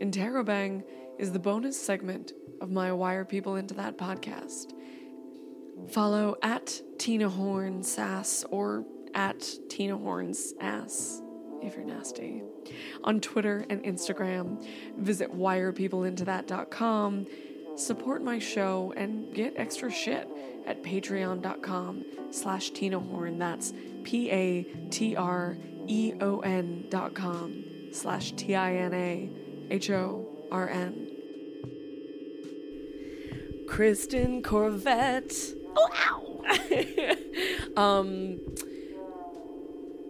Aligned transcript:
Interrobang 0.00 0.84
is 1.18 1.32
the 1.32 1.38
bonus 1.40 1.80
segment 1.80 2.32
of 2.60 2.70
my 2.70 2.92
Why 2.92 3.14
Are 3.14 3.24
People 3.24 3.56
Into 3.56 3.74
That 3.74 3.98
podcast. 3.98 4.72
Follow 5.88 6.36
at 6.42 6.80
Tina 6.98 7.28
Horn 7.28 7.82
Sass 7.82 8.44
or 8.50 8.84
at 9.14 9.44
Tina 9.68 9.96
Horn's 9.96 10.54
Ass 10.60 11.20
if 11.62 11.74
you're 11.74 11.84
nasty. 11.84 12.42
On 13.02 13.20
Twitter 13.20 13.66
and 13.68 13.82
Instagram, 13.82 14.64
visit 14.96 15.34
whyarepeopleintothat.com, 15.34 17.26
support 17.76 18.22
my 18.22 18.38
show, 18.38 18.94
and 18.96 19.34
get 19.34 19.54
extra 19.56 19.90
shit 19.90 20.28
at 20.66 20.84
patreon.com 20.84 22.04
slash 22.30 22.70
Tina 22.70 23.00
Horn. 23.00 23.38
That's 23.38 23.72
P-A-T-R-E-O-N 24.04 24.86
dot 26.88 27.14
com 27.14 27.64
slash 27.92 28.32
T-I-N-A-H-O-R-N. 29.68 31.06
Kristen 33.66 34.42
Corvette. 34.42 35.34
Oh, 35.76 35.88
ow! 37.76 37.76
um, 37.82 38.38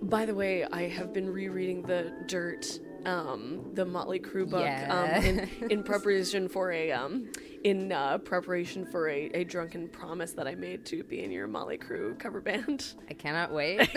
by 0.02 0.24
the 0.24 0.34
way, 0.34 0.64
I 0.64 0.82
have 0.88 1.12
been 1.12 1.28
rereading 1.30 1.82
the 1.82 2.12
Dirt, 2.26 2.78
um, 3.04 3.70
the 3.74 3.84
Motley 3.84 4.20
Crue 4.20 4.48
book, 4.48 4.60
Yeah. 4.64 5.18
um, 5.18 5.24
in, 5.24 5.48
in 5.70 5.82
preparation 5.82 6.48
for 6.48 6.70
a, 6.70 6.92
um, 6.92 7.28
in 7.64 7.92
uh, 7.92 8.18
preparation 8.18 8.86
for 8.86 9.08
a, 9.08 9.30
a 9.34 9.44
drunken 9.44 9.88
promise 9.88 10.32
that 10.32 10.46
I 10.46 10.54
made 10.54 10.84
to 10.86 11.02
be 11.02 11.22
in 11.22 11.30
your 11.30 11.46
Motley 11.46 11.78
Crue 11.78 12.18
cover 12.18 12.40
band. 12.40 12.94
I 13.10 13.14
cannot 13.14 13.52
wait. 13.52 13.78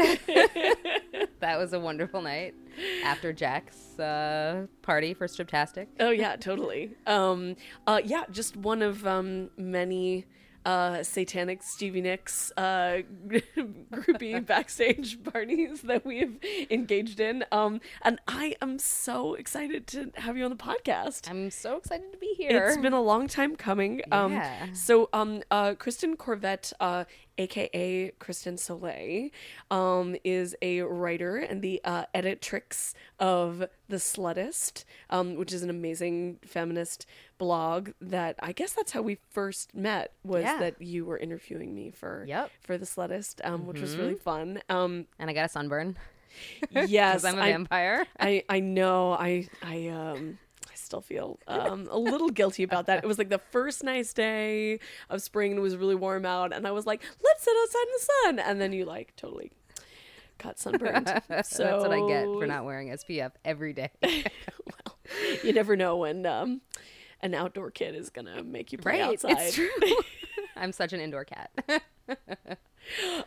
that 1.40 1.58
was 1.58 1.74
a 1.74 1.80
wonderful 1.80 2.22
night 2.22 2.56
after 3.04 3.34
Jack's 3.34 4.00
uh, 4.00 4.68
party 4.82 5.14
for 5.14 5.28
Striptastic. 5.28 5.88
Oh 6.00 6.12
yeah, 6.12 6.36
totally. 6.36 6.96
Um, 7.06 7.56
uh, 7.88 8.02
yeah, 8.04 8.24
just 8.32 8.58
one 8.58 8.82
of 8.82 9.06
um, 9.06 9.50
many 9.58 10.26
uh, 10.66 11.04
satanic 11.04 11.64
Stevie 11.64 12.02
Nicks 12.02 12.52
uh, 12.58 13.02
groupie 13.28 14.46
backstage 14.46 15.24
parties 15.24 15.82
that 15.82 16.06
we've 16.06 16.38
engaged 16.70 17.20
in. 17.20 17.44
Um, 17.52 17.82
and 18.04 18.20
I 18.28 18.56
am 18.62 18.80
so 18.80 19.34
excited 19.36 19.88
to 19.88 20.12
have 20.16 20.38
you 20.38 20.44
on 20.46 20.52
the 20.52 20.58
podcast. 20.58 21.30
I'm 21.30 21.50
so 21.52 21.78
excited 21.78 22.12
to 22.12 22.18
be 22.18 22.34
here. 22.38 22.68
It's 22.68 22.78
been 22.78 22.94
a 22.94 23.02
long 23.02 23.28
time 23.28 23.56
coming. 23.56 24.02
Um, 24.12 24.34
Yeah. 24.34 24.68
so, 24.74 25.10
um, 25.14 25.42
uh, 25.50 25.74
Kristen 25.76 26.16
Corvette, 26.16 26.74
uh, 26.80 27.06
aka 27.42 28.12
Kristen 28.20 28.56
Sollee, 28.56 29.32
um, 29.70 30.16
is 30.24 30.56
a 30.62 30.82
writer 30.82 31.38
and 31.38 31.62
the 31.62 31.82
uh, 31.84 32.06
editrix 32.16 32.94
of 33.20 33.66
The 33.90 33.98
Sluttist, 33.98 34.84
um, 35.10 35.36
which 35.36 35.52
is 35.54 35.64
an 35.64 35.70
amazing 35.70 36.40
feminist 36.44 37.06
blog 37.38 37.90
that 38.00 38.36
I 38.42 38.52
guess 38.52 38.74
that's 38.74 38.92
how 38.92 39.02
we 39.02 39.18
first 39.30 39.74
met 39.76 40.14
was 40.24 40.44
Yeah. 40.44 40.60
that 40.60 40.82
you 40.82 41.06
were 41.06 41.18
interviewing 41.18 41.74
me 41.74 41.92
for 41.92 42.24
Yep. 42.28 42.46
Mm-hmm. 42.46 42.56
for 42.62 42.78
The 42.78 42.86
Sluttist, 42.86 43.44
um, 43.44 43.66
which 43.66 43.82
was 43.82 43.96
really 43.98 44.16
fun. 44.16 44.62
Um, 44.70 45.08
and 45.20 45.30
I 45.30 45.34
got 45.34 45.46
a 45.46 45.50
sunburn 45.50 45.98
yes, 46.72 47.22
because 47.22 47.26
I'm 47.26 47.38
a 47.38 47.42
vampire. 47.42 48.06
I 48.20 48.44
I 48.48 48.60
know 48.62 49.12
I 49.14 49.50
I 49.62 49.88
um 49.90 50.38
I 50.40 50.51
still 50.92 51.02
feel 51.02 51.40
um 51.48 51.88
a 51.90 51.98
little 51.98 52.30
guilty 52.30 52.64
about 52.64 52.88
that. 52.88 53.02
It 53.02 53.08
was 53.08 53.18
like 53.18 53.30
the 53.30 53.38
first 53.38 53.82
nice 53.82 54.12
day 54.12 54.80
of 55.10 55.22
spring 55.22 55.52
and 55.52 55.60
it 55.60 55.62
was 55.62 55.78
really 55.78 55.96
warm 55.96 56.26
out 56.26 56.52
and 56.54 56.68
I 56.68 56.72
was 56.72 56.86
like, 56.86 57.02
let's 57.24 57.44
sit 57.44 57.54
outside 57.62 57.82
in 57.82 57.88
the 57.94 58.06
sun 58.24 58.40
and 58.52 58.62
then 58.62 58.74
you 58.74 58.84
like 58.84 59.16
totally 59.16 59.52
got 60.38 60.60
sunburned. 60.60 61.08
So 61.08 61.22
That's 61.30 61.60
what 61.60 61.94
I 61.94 62.06
get 62.08 62.26
for 62.26 62.46
not 62.46 62.66
wearing 62.66 62.90
SPF 62.90 63.32
every 63.46 63.72
day. 63.72 63.90
well, 64.04 64.98
You 65.44 65.54
never 65.54 65.78
know 65.78 65.96
when 65.98 66.26
um 66.26 66.60
an 67.22 67.34
outdoor 67.34 67.72
kid 67.72 67.96
is 67.96 68.10
gonna 68.10 68.44
make 68.44 68.74
you 68.74 68.78
play 68.78 69.00
right. 69.00 69.14
outside. 69.14 69.38
It's 69.40 69.56
true. 69.56 69.70
I'm 70.58 70.74
such 70.74 70.92
an 70.92 71.00
indoor 71.00 71.24
cat. 71.26 71.52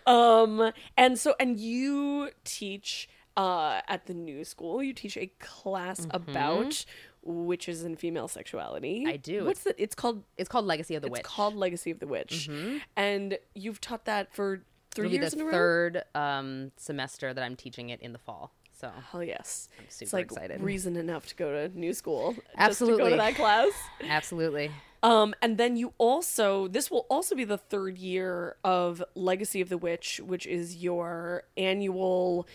Um 0.06 0.70
and 0.98 1.18
so 1.18 1.34
and 1.40 1.58
you 1.58 2.28
teach 2.44 3.08
uh 3.36 3.80
at 3.88 4.06
the 4.06 4.14
new 4.14 4.44
school. 4.44 4.82
You 4.82 4.92
teach 4.92 5.16
a 5.16 5.26
class 5.38 6.06
about 6.10 6.84
witches 7.24 7.82
and 7.84 7.98
female 7.98 8.28
sexuality. 8.28 9.00
Mm-hmm. 9.00 9.08
I 9.08 9.16
do. 9.16 9.44
What's 9.44 9.64
the 9.64 9.80
it's 9.82 9.94
called 9.94 10.22
it's 10.36 10.48
called 10.48 10.66
Legacy 10.66 10.94
of 10.94 11.02
the 11.02 11.08
Witch. 11.08 11.20
It's 11.20 11.28
called 11.28 11.54
Legacy 11.56 11.90
of 11.90 11.98
the 11.98 12.06
Witch, 12.06 12.48
and 12.96 13.38
you've 13.54 13.80
taught 13.80 14.04
that 14.04 14.34
for 14.34 14.62
3 14.94 15.06
It'll 15.06 15.10
be 15.10 15.16
years 15.18 15.32
the 15.32 15.38
in 15.38 15.42
a 15.42 15.46
row. 15.46 15.52
third 15.52 16.02
um, 16.14 16.72
semester 16.76 17.34
that 17.34 17.42
I'm 17.42 17.56
teaching 17.56 17.88
it 17.90 18.00
in 18.00 18.12
the 18.12 18.18
fall. 18.18 18.52
So 18.80 18.90
Hell 19.12 19.22
yes! 19.22 19.68
it's 19.84 19.96
super 19.96 20.16
like 20.16 20.24
excited. 20.26 20.60
reason 20.60 20.96
enough 20.96 21.26
to 21.28 21.34
go 21.36 21.68
to 21.68 21.78
new 21.78 21.92
school. 21.94 22.32
just 22.34 22.40
to 22.44 22.46
go 22.56 22.62
Absolutely. 22.64 23.10
to 23.12 23.16
that 23.16 23.34
class. 23.36 23.72
absolutely. 24.08 24.70
Um, 25.02 25.34
and 25.42 25.58
then 25.58 25.76
you 25.76 25.92
also 25.98 26.66
this 26.68 26.90
will 26.90 27.06
also 27.10 27.34
be 27.34 27.44
the 27.44 27.58
third 27.58 27.98
year 27.98 28.56
of 28.64 29.02
Legacy 29.14 29.60
of 29.60 29.68
the 29.68 29.78
Witch, 29.78 30.20
which 30.24 30.46
is 30.46 30.76
your 30.76 31.44
annual 31.56 32.46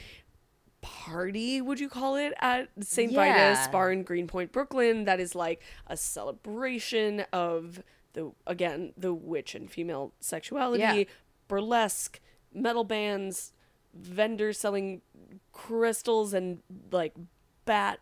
party, 0.82 1.62
would 1.62 1.80
you 1.80 1.90
call 1.90 2.16
it, 2.16 2.34
at 2.40 2.70
St. 2.82 3.14
Vitus 3.14 3.60
Yeah. 3.60 3.72
Bar 3.72 3.92
in 3.92 4.04
Greenpoint, 4.04 4.52
Brooklyn. 4.52 5.06
That 5.06 5.20
is 5.20 5.36
like 5.36 5.62
a 5.88 5.98
celebration 5.98 7.22
of 7.34 7.84
the 8.14 8.32
again 8.48 8.94
the 8.98 9.14
witch 9.14 9.56
and 9.56 9.70
female 9.70 10.14
sexuality, 10.20 10.82
Yeah. 10.82 11.04
burlesque, 11.48 12.20
metal 12.54 12.84
bands, 12.84 13.54
vendors 13.94 14.60
selling 14.60 15.02
crystals 15.52 16.34
and 16.34 16.62
like 16.92 17.14
bat 17.66 18.00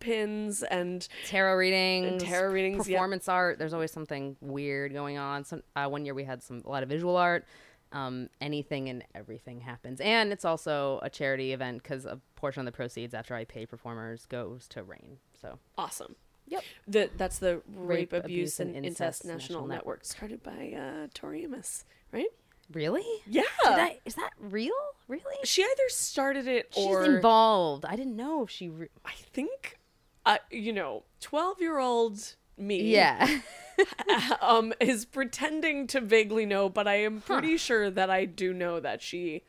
pins 0.00 0.62
and 0.62 1.08
tarot 1.26 1.56
readings, 1.56 2.22
tarot 2.22 2.52
readings, 2.52 2.88
yeah. 2.88 2.96
performance 2.98 3.28
art. 3.28 3.58
There's 3.58 3.72
always 3.72 3.92
something 3.92 4.36
weird 4.40 4.92
going 4.92 5.18
on. 5.18 5.44
Some 5.44 5.62
uh, 5.76 5.88
one 5.88 6.04
year 6.04 6.14
we 6.14 6.24
had 6.24 6.42
some 6.42 6.62
a 6.64 6.68
lot 6.68 6.82
of 6.82 6.88
visual 6.88 7.16
art. 7.16 7.46
Um, 7.94 8.28
anything 8.40 8.88
and 8.88 9.04
everything 9.14 9.60
happens, 9.60 10.00
and 10.00 10.32
it's 10.32 10.44
also 10.44 10.98
a 11.02 11.08
charity 11.08 11.52
event 11.52 11.82
because 11.82 12.04
a 12.04 12.20
portion 12.34 12.60
of 12.60 12.66
the 12.66 12.72
proceeds 12.72 13.14
after 13.14 13.34
I 13.34 13.44
pay 13.44 13.66
performers 13.66 14.26
goes 14.26 14.66
to 14.68 14.82
RAINN. 14.82 15.18
So 15.40 15.58
awesome. 15.78 16.16
Yep. 16.48 16.62
The, 16.88 17.10
that's 17.16 17.38
the 17.38 17.62
Rape, 17.74 18.12
Rape, 18.12 18.24
Abuse, 18.24 18.58
Abuse, 18.58 18.60
and, 18.60 18.76
Incest, 18.84 18.86
Incest 18.86 19.24
National, 19.24 19.38
National 19.38 19.66
Network, 19.68 19.78
Network. 20.00 20.04
started 20.04 20.42
by 20.42 20.76
uh, 20.76 21.06
Tori 21.14 21.44
Amos, 21.44 21.84
right? 22.12 22.26
really, 22.72 23.04
Yeah. 23.26 23.42
I, 23.64 23.98
is 24.04 24.14
that 24.16 24.30
real? 24.40 24.72
Really? 25.06 25.36
She 25.44 25.62
either 25.62 25.88
started 25.88 26.46
it 26.48 26.72
or 26.76 27.04
She's 27.04 27.14
involved. 27.14 27.84
I 27.84 27.94
didn't 27.96 28.16
know 28.16 28.42
if 28.42 28.50
she. 28.50 28.68
Re- 28.70 28.88
I 29.04 29.12
think, 29.12 29.78
uh, 30.26 30.38
you 30.50 30.72
know, 30.72 31.04
twelve-year-old 31.20 32.36
me, 32.56 32.82
yeah. 32.82 33.40
um, 34.40 34.72
is 34.80 35.04
pretending 35.04 35.86
to 35.88 36.00
vaguely 36.00 36.46
know, 36.46 36.68
but 36.68 36.86
I 36.88 36.96
am 36.96 37.20
pretty 37.20 37.56
sure 37.56 37.90
that 37.90 38.10
I 38.10 38.24
do 38.24 38.52
know 38.52 38.80
that 38.80 39.02
she, 39.02 39.42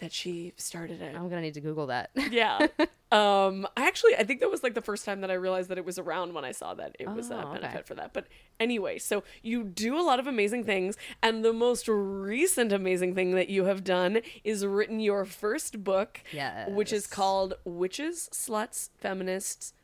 that 0.00 0.12
she 0.12 0.52
started 0.56 1.00
it. 1.02 1.14
I'm 1.14 1.28
gonna 1.28 1.42
need 1.42 1.54
to 1.54 1.60
Google 1.60 1.86
that. 1.88 2.10
Yeah. 2.30 2.66
um 3.12 3.66
I 3.76 3.88
actually 3.88 4.14
I 4.14 4.22
think 4.22 4.38
that 4.38 4.48
was 4.50 4.62
like 4.62 4.74
the 4.74 4.80
first 4.80 5.04
time 5.04 5.20
that 5.22 5.32
I 5.32 5.34
realized 5.34 5.68
that 5.68 5.78
it 5.78 5.84
was 5.84 5.98
around 5.98 6.32
when 6.32 6.44
I 6.44 6.52
saw 6.52 6.74
that 6.74 6.94
it 7.00 7.08
was 7.08 7.30
a 7.32 7.34
Oh, 7.34 7.48
okay. 7.50 7.60
benefit 7.60 7.86
for 7.86 7.94
that. 7.96 8.12
But 8.12 8.28
anyway, 8.60 8.98
so 8.98 9.24
you 9.42 9.64
do 9.64 9.98
a 9.98 10.02
lot 10.02 10.20
of 10.20 10.26
amazing 10.28 10.62
things 10.64 10.96
and 11.22 11.44
the 11.44 11.52
most 11.52 11.88
recent 11.88 12.72
amazing 12.72 13.14
thing 13.16 13.32
that 13.32 13.48
you 13.50 13.64
have 13.64 13.82
done 13.84 14.20
is 14.44 14.64
written 14.64 15.00
your 15.00 15.24
first 15.24 15.82
book 15.82 16.20
which 16.68 16.92
is 16.92 17.06
called 17.08 17.54
Witches, 17.64 18.28
Sluts, 18.32 18.90
Feminists, 18.98 19.74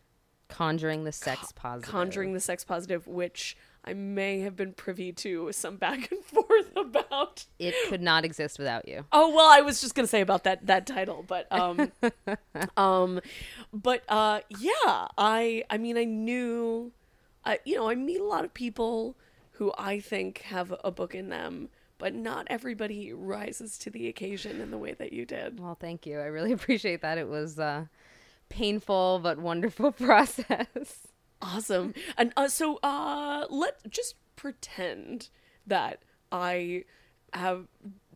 Conjuring 0.49 1.05
the 1.05 1.13
sex 1.13 1.53
positive. 1.53 1.91
Conjuring 1.91 2.33
the 2.33 2.41
Sex 2.41 2.65
Positive, 2.65 3.07
which 3.07 3.57
I 3.85 3.95
may 3.95 4.41
have 4.41 4.57
been 4.57 4.73
privy 4.73 5.13
to 5.13 5.53
some 5.53 5.77
back 5.77 6.11
and 6.11 6.25
forth 6.25 6.77
about. 6.77 7.47
It 7.59 7.75
could 7.89 8.03
not 8.03 8.25
exist 8.25 8.59
without 8.59 8.89
you. 8.89 9.05
Oh 9.13 9.35
well, 9.35 9.49
I 9.49 9.61
was 9.61 9.81
just 9.81 9.95
gonna 9.95 10.09
say 10.09 10.21
about 10.21 10.45
that 10.45 10.67
that 10.67 10.87
title, 10.87 11.25
but 11.27 11.47
um, 11.53 11.93
um, 12.77 13.21
but 13.73 14.03
uh, 14.09 14.41
yeah, 14.59 15.09
I 15.17 15.65
I 15.71 15.79
mean 15.79 15.97
I 15.97 16.05
knew, 16.05 16.93
I 17.45 17.61
you 17.65 17.77
know 17.77 17.89
I 17.89 17.95
meet 17.95 18.21
a 18.21 18.25
lot 18.25 18.45
of 18.45 18.53
people 18.55 19.17
who 19.53 19.73
I 19.79 20.01
think 20.01 20.43
have 20.43 20.75
a 20.85 20.91
book 20.91 21.15
in 21.15 21.29
them, 21.29 21.69
but 21.99 22.15
not 22.15 22.47
everybody 22.51 23.13
rises 23.13 23.79
to 23.79 23.91
the 23.91 24.09
occasion 24.09 24.61
in 24.61 24.71
the 24.71 24.79
way 24.79 24.93
that 24.95 25.13
you 25.13 25.25
did. 25.25 25.61
Well, 25.61 25.77
thank 25.81 26.07
you. 26.07 26.19
I 26.19 26.27
really 26.27 26.53
appreciate 26.61 27.03
that. 27.03 27.19
It 27.19 27.29
was 27.29 27.59
a 27.59 27.89
painful 28.49 29.21
but 29.23 29.39
wonderful 29.39 29.93
process. 30.09 31.07
Awesome. 31.43 31.95
And 32.17 32.33
uh, 32.37 32.49
so 32.49 32.79
uh 32.83 33.47
let 33.51 33.91
just 33.91 34.15
pretend 34.37 35.29
that 35.67 36.03
I 36.33 36.85
have 37.33 37.67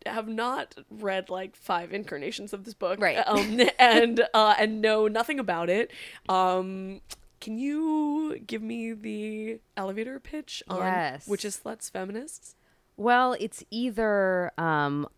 have 0.06 0.28
not 0.28 0.74
read 0.90 1.28
like 1.28 1.54
five 1.56 1.92
incarnations 1.92 2.52
of 2.52 2.64
this 2.64 2.74
book. 2.74 3.00
Right. 3.00 3.22
Um 3.26 3.60
and 3.78 4.26
uh 4.32 4.54
and 4.58 4.80
know 4.80 5.08
nothing 5.08 5.38
about 5.38 5.68
it. 5.68 5.90
Um 6.28 7.00
can 7.40 7.58
you 7.58 8.38
give 8.46 8.62
me 8.62 8.92
the 8.92 9.60
elevator 9.76 10.20
pitch 10.20 10.62
on 10.68 10.78
Yes. 10.78 11.26
Witches 11.26 11.60
Sluts 11.64 11.90
Feminists? 11.90 12.54
Well, 12.98 13.34
it's 13.40 13.64
either 13.70 14.52
um, 14.58 15.08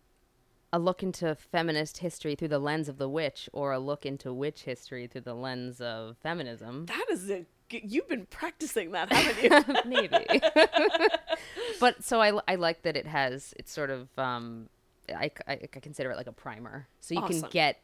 a 0.73 0.79
look 0.79 1.03
into 1.03 1.35
feminist 1.35 1.99
history 1.99 2.33
through 2.33 2.47
the 2.49 2.59
lens 2.59 2.89
of 2.89 2.97
the 2.97 3.07
witch 3.07 3.47
or 3.53 3.71
a 3.71 3.79
look 3.79 4.05
into 4.07 4.33
witch 4.33 4.63
history 4.63 5.05
through 5.05 5.21
the 5.21 5.35
lens 5.35 5.79
of 5.79 6.17
feminism. 6.17 6.87
That 6.87 7.05
is 7.11 7.29
a 7.29 7.45
you've 7.69 8.09
been 8.09 8.25
practicing 8.25 8.91
that, 8.91 9.11
haven't 9.13 9.85
you? 9.85 10.09
Maybe. 10.09 10.41
but 11.79 12.03
so 12.03 12.21
I, 12.21 12.39
I 12.47 12.55
like 12.55 12.81
that 12.83 12.97
it 12.97 13.07
has, 13.07 13.53
it's 13.57 13.71
sort 13.71 13.89
of, 13.89 14.07
um, 14.17 14.67
I, 15.09 15.31
I, 15.47 15.53
I 15.53 15.79
consider 15.79 16.11
it 16.11 16.17
like 16.17 16.27
a 16.27 16.31
primer. 16.33 16.87
So 16.99 17.13
you 17.15 17.21
Awesome. 17.21 17.41
can 17.41 17.49
get 17.51 17.79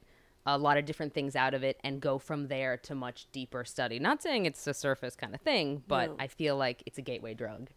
a 0.46 0.58
lot 0.58 0.78
of 0.78 0.86
different 0.86 1.14
things 1.14 1.36
out 1.36 1.54
of 1.54 1.64
it 1.64 1.80
and 1.84 2.02
go 2.02 2.18
from 2.18 2.48
there 2.48 2.78
to 2.78 2.96
much 2.96 3.28
deeper 3.32 3.64
study. 3.64 4.00
Not 4.00 4.22
saying 4.24 4.46
it's 4.46 4.66
a 4.68 4.74
surface 4.74 5.16
kind 5.16 5.36
of 5.36 5.42
thing, 5.42 5.84
but 5.88 6.10
No. 6.10 6.16
I 6.20 6.28
feel 6.28 6.56
like 6.58 6.84
it's 6.86 6.98
a 6.98 7.04
gateway 7.04 7.34
drug. 7.34 7.70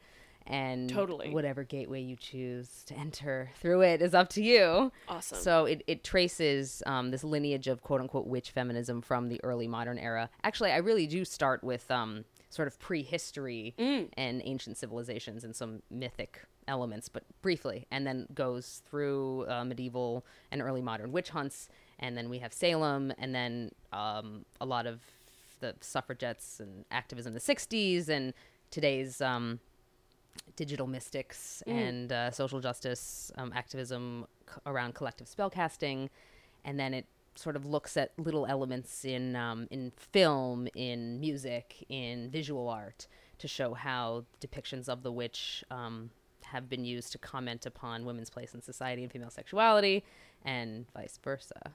And 0.47 0.91
Totally. 0.91 1.31
whatever 1.31 1.65
gateway 1.65 2.01
you 2.01 2.17
choose 2.17 2.83
to 2.87 2.95
enter 2.95 3.51
through 3.61 3.83
it 3.83 4.03
is 4.03 4.15
up 4.15 4.29
to 4.31 4.43
you. 4.43 4.91
Awesome. 5.09 5.39
So 5.39 5.65
it, 5.67 5.83
it 5.87 6.05
traces 6.05 6.83
um, 6.87 7.11
this 7.11 7.23
lineage 7.25 7.69
of 7.69 7.83
quote 7.83 8.01
unquote 8.01 8.27
witch 8.27 8.51
feminism 8.51 9.01
from 9.03 9.29
the 9.29 9.41
early 9.45 9.69
modern 9.69 9.99
era. 9.99 10.31
Actually, 10.43 10.73
I 10.73 10.79
really 10.79 11.07
do 11.07 11.25
start 11.25 11.63
with 11.63 11.91
um, 11.91 12.25
sort 12.51 12.69
of 12.69 12.79
prehistory 12.79 13.75
and 14.17 14.43
ancient 14.45 14.77
civilizations 14.77 15.45
and 15.45 15.55
some 15.57 15.83
mythic 15.91 16.43
elements, 16.69 17.09
but 17.09 17.25
briefly, 17.41 17.87
and 17.91 18.07
then 18.07 18.27
goes 18.35 18.83
through 18.89 19.47
uh, 19.49 19.65
medieval 19.65 20.25
and 20.51 20.61
early 20.61 20.83
modern 20.83 21.13
witch 21.13 21.31
hunts. 21.31 21.69
And 21.99 22.17
then 22.17 22.29
we 22.29 22.39
have 22.39 22.53
Salem, 22.53 23.13
and 23.17 23.35
then 23.35 23.71
um, 23.93 24.45
a 24.61 24.67
lot 24.67 24.87
of 24.87 25.01
the 25.61 25.75
suffragettes 25.81 26.59
and 26.61 26.85
activism 26.91 27.31
in 27.31 27.35
the 27.35 27.41
60s, 27.41 28.09
and 28.09 28.35
today's. 28.71 29.21
Digital 30.57 30.87
mystics 30.87 31.63
and 31.67 32.13
uh, 32.13 32.31
social 32.31 32.61
justice 32.61 33.33
um, 33.37 33.53
activism 33.55 34.27
c- 34.47 34.61
around 34.67 34.95
collective 34.95 35.27
spellcasting, 35.27 36.09
and 36.65 36.79
then 36.79 36.93
it 36.93 37.07
sort 37.35 37.57
of 37.57 37.65
looks 37.65 37.97
at 37.97 38.13
little 38.19 38.45
elements 38.47 39.05
in 39.05 39.35
um, 39.35 39.67
in 39.71 39.93
film, 39.97 40.69
in 40.75 41.19
music, 41.21 41.85
in 41.89 42.29
visual 42.31 42.69
art 42.69 43.07
to 43.39 43.49
show 43.49 43.73
how 43.75 44.25
depictions 44.41 44.89
of 44.89 45.03
the 45.03 45.11
witch 45.11 45.65
um, 45.71 46.11
have 46.43 46.69
been 46.69 46.85
used 46.85 47.13
to 47.13 47.19
comment 47.19 47.65
upon 47.65 48.05
women's 48.05 48.31
place 48.31 48.53
in 48.55 48.61
society 48.61 49.03
and 49.03 49.11
female 49.11 49.31
sexuality, 49.31 50.05
and 50.45 50.87
vice 50.93 51.19
versa. 51.25 51.73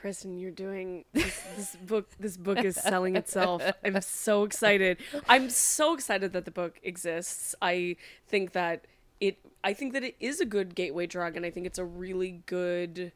Kristen, 0.00 0.38
you're 0.38 0.50
doing 0.50 1.04
this, 1.12 1.42
this 1.56 1.76
book. 1.76 2.08
This 2.18 2.38
book 2.38 2.64
is 2.64 2.76
selling 2.76 3.16
itself. 3.16 3.62
I'm 3.84 4.00
so 4.00 4.44
excited. 4.44 4.96
I'm 5.28 5.50
so 5.50 5.92
excited 5.92 6.32
that 6.32 6.46
the 6.46 6.50
book 6.50 6.80
exists. 6.82 7.54
I 7.60 7.96
think 8.26 8.52
that 8.52 8.86
it. 9.20 9.38
I 9.62 9.74
think 9.74 9.92
that 9.92 10.02
it 10.02 10.16
is 10.18 10.40
a 10.40 10.46
good 10.46 10.74
gateway 10.74 11.06
drug, 11.06 11.36
and 11.36 11.44
I 11.44 11.50
think 11.50 11.66
it's 11.66 11.78
a 11.78 11.84
really 11.84 12.42
good. 12.46 13.12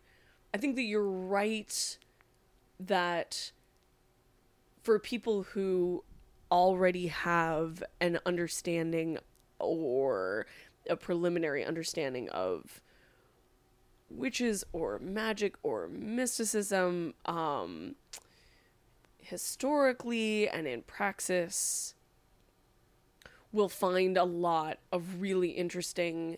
I 0.52 0.58
think 0.58 0.76
that 0.76 0.82
you're 0.82 1.02
right 1.08 1.98
that 2.78 3.52
for 4.82 4.98
people 4.98 5.44
who 5.44 6.04
already 6.52 7.06
have 7.06 7.82
an 8.02 8.18
understanding 8.26 9.16
or 9.58 10.46
a 10.90 10.96
preliminary 10.96 11.64
understanding 11.64 12.28
of 12.28 12.82
witches 14.10 14.64
or 14.72 14.98
magic 15.00 15.54
or 15.62 15.88
mysticism 15.88 17.14
um 17.26 17.94
historically 19.18 20.48
and 20.48 20.66
in 20.66 20.82
praxis 20.82 21.94
we'll 23.52 23.68
find 23.68 24.16
a 24.16 24.24
lot 24.24 24.78
of 24.92 25.20
really 25.20 25.50
interesting 25.50 26.36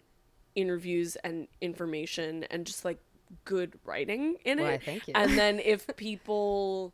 interviews 0.55 1.17
and 1.17 1.49
information 1.61 2.45
and 2.51 2.67
just 2.67 2.85
like 2.85 2.99
good 3.45 3.75
writing 3.85 4.37
in 4.45 4.59
Why, 4.61 4.75
it 4.75 4.83
thank 4.85 5.09
you. 5.09 5.15
and 5.17 5.37
then 5.37 5.59
if 5.59 5.87
people 5.97 6.93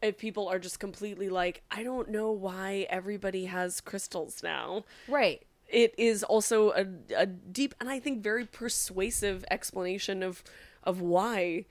if 0.00 0.16
people 0.18 0.48
are 0.48 0.58
just 0.58 0.80
completely 0.80 1.28
like 1.28 1.62
i 1.70 1.82
don't 1.82 2.08
know 2.08 2.30
why 2.32 2.86
everybody 2.88 3.44
has 3.44 3.80
crystals 3.80 4.42
now 4.42 4.84
Right. 5.06 5.42
It 5.72 5.94
is 5.98 6.22
also 6.22 6.70
a, 6.72 6.86
a 7.16 7.26
deep 7.26 7.74
and 7.80 7.88
I 7.88 7.98
think 7.98 8.22
very 8.22 8.44
persuasive 8.46 9.44
explanation 9.50 10.22
of 10.22 10.42
of 10.84 11.00
why 11.00 11.64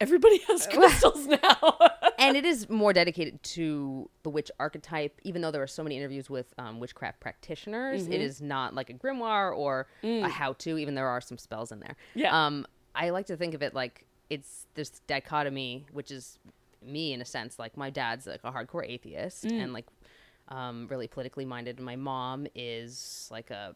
everybody 0.00 0.38
has 0.48 0.66
crystals 0.66 1.26
now. 1.26 1.78
and 2.18 2.36
it 2.36 2.44
is 2.44 2.68
more 2.68 2.92
dedicated 2.92 3.42
to 3.42 4.08
the 4.22 4.30
witch 4.30 4.50
archetype 4.60 5.20
even 5.24 5.42
though 5.42 5.50
there 5.50 5.62
are 5.62 5.66
so 5.66 5.82
many 5.82 5.96
interviews 5.96 6.28
with 6.30 6.52
um, 6.58 6.78
witchcraft 6.78 7.18
practitioners 7.20 8.04
Mm-hmm. 8.04 8.12
it 8.12 8.20
is 8.20 8.40
not 8.40 8.74
like 8.74 8.90
a 8.90 8.94
grimoire 8.94 9.56
or 9.56 9.86
a 10.04 10.28
how-to 10.28 10.78
even 10.78 10.94
there 10.94 11.08
are 11.08 11.20
some 11.20 11.38
spells 11.38 11.72
in 11.72 11.80
there 11.80 11.96
Mm. 12.14 12.20
Yeah. 12.22 12.46
um, 12.46 12.66
i 12.94 13.10
like 13.10 13.26
to 13.26 13.36
think 13.36 13.54
of 13.54 13.62
it 13.62 13.74
like 13.74 14.04
it's 14.30 14.66
this 14.74 14.90
dichotomy 15.06 15.86
which 15.92 16.10
is 16.10 16.38
me 16.84 17.12
in 17.12 17.20
a 17.20 17.24
sense 17.24 17.58
like 17.58 17.76
my 17.76 17.90
dad's 17.90 18.26
like 18.26 18.40
a 18.44 18.52
hardcore 18.52 18.88
atheist 18.88 19.44
Mm. 19.46 19.62
and 19.62 19.72
like 19.72 19.86
um, 20.48 20.86
really 20.90 21.06
politically 21.08 21.44
minded 21.44 21.76
and 21.76 21.84
my 21.86 21.96
mom 21.96 22.46
is 22.54 23.28
like 23.30 23.50
a 23.50 23.74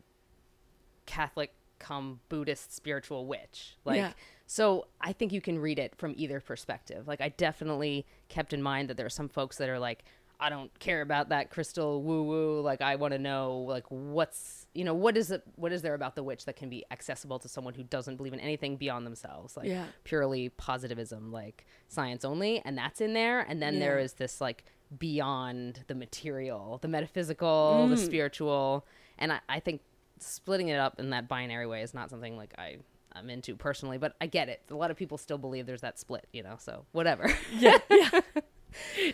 Catholic 1.06 1.52
come 1.78 2.20
Buddhist 2.28 2.72
spiritual 2.74 3.26
witch. 3.26 3.76
Like 3.84 3.96
Yeah. 3.96 4.12
so 4.46 4.86
I 5.00 5.12
think 5.12 5.32
you 5.32 5.41
can 5.41 5.58
read 5.58 5.79
it 5.79 5.94
from 5.96 6.14
either 6.17 6.41
perspective. 6.41 7.08
Like 7.08 7.20
I 7.20 7.31
definitely 7.31 8.06
kept 8.29 8.52
in 8.52 8.62
mind 8.62 8.88
that 8.88 8.96
there 8.96 9.06
are 9.06 9.10
some 9.10 9.29
folks 9.29 9.56
that 9.58 9.69
are 9.69 9.79
like 9.81 10.05
I 10.38 10.48
don't 10.50 10.76
care 10.81 11.02
about 11.02 11.29
that 11.29 11.50
crystal 11.50 12.02
woo 12.02 12.22
woo. 12.24 12.60
Like 12.60 12.81
I 12.81 12.96
want 12.96 13.12
to 13.12 13.19
know 13.19 13.58
like 13.69 13.84
what's 13.88 14.67
you 14.74 14.84
know 14.84 14.94
what 14.94 15.17
is 15.17 15.31
it 15.32 15.43
what 15.56 15.72
is 15.72 15.82
there 15.82 15.94
about 15.94 16.14
the 16.14 16.22
witch 16.22 16.44
that 16.46 16.55
can 16.56 16.69
be 16.69 16.84
accessible 16.93 17.38
to 17.41 17.48
someone 17.48 17.74
who 17.74 17.82
doesn't 17.82 18.17
believe 18.17 18.32
in 18.32 18.41
anything 18.41 18.76
beyond 18.76 19.05
themselves 19.05 19.56
like 19.56 19.67
Yeah. 19.69 19.86
purely 20.05 20.48
positivism 20.50 21.32
like 21.32 21.67
science 21.88 22.24
only 22.24 22.60
and 22.64 22.79
that's 22.79 23.00
in 23.00 23.12
there 23.12 23.41
and 23.41 23.60
then 23.60 23.81
there 23.81 23.98
Yeah. 23.98 24.05
is 24.05 24.12
this 24.14 24.41
like 24.41 24.64
beyond 24.99 25.84
the 25.87 25.94
material 25.94 26.79
the 26.82 26.89
metaphysical 26.89 27.87
the 27.89 27.96
mm. 27.96 28.05
spiritual. 28.05 28.87
And 29.19 29.32
I, 29.32 29.41
I 29.49 29.61
think 29.61 29.81
splitting 30.19 30.69
it 30.69 30.79
up 30.79 30.99
in 30.99 31.11
that 31.11 31.29
binary 31.29 31.67
way 31.67 31.82
is 31.82 31.94
not 31.94 32.08
something 32.08 32.37
like 32.37 32.55
i 32.56 32.77
i'm 33.13 33.29
into 33.29 33.56
personally 33.56 33.99
but 33.99 34.15
i 34.20 34.27
get 34.27 34.49
it. 34.49 34.63
A 34.70 34.75
lot 34.75 34.91
of 34.91 34.96
people 34.96 35.19
still 35.19 35.39
believe 35.39 35.67
there's 35.67 35.81
that 35.81 35.99
split 35.99 36.27
you 36.32 36.43
know 36.43 36.56
so 36.58 36.84
whatever. 36.93 37.34
Yeah, 37.56 37.79
yeah. 37.91 38.20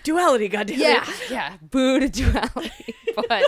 Duality, 0.05 0.49
goddamn 0.49 0.79
yeah 0.79 1.03
it. 1.03 1.31
yeah. 1.31 1.57
Boo 1.61 2.01
to 2.01 2.09
duality. 2.09 2.95
But 3.29 3.43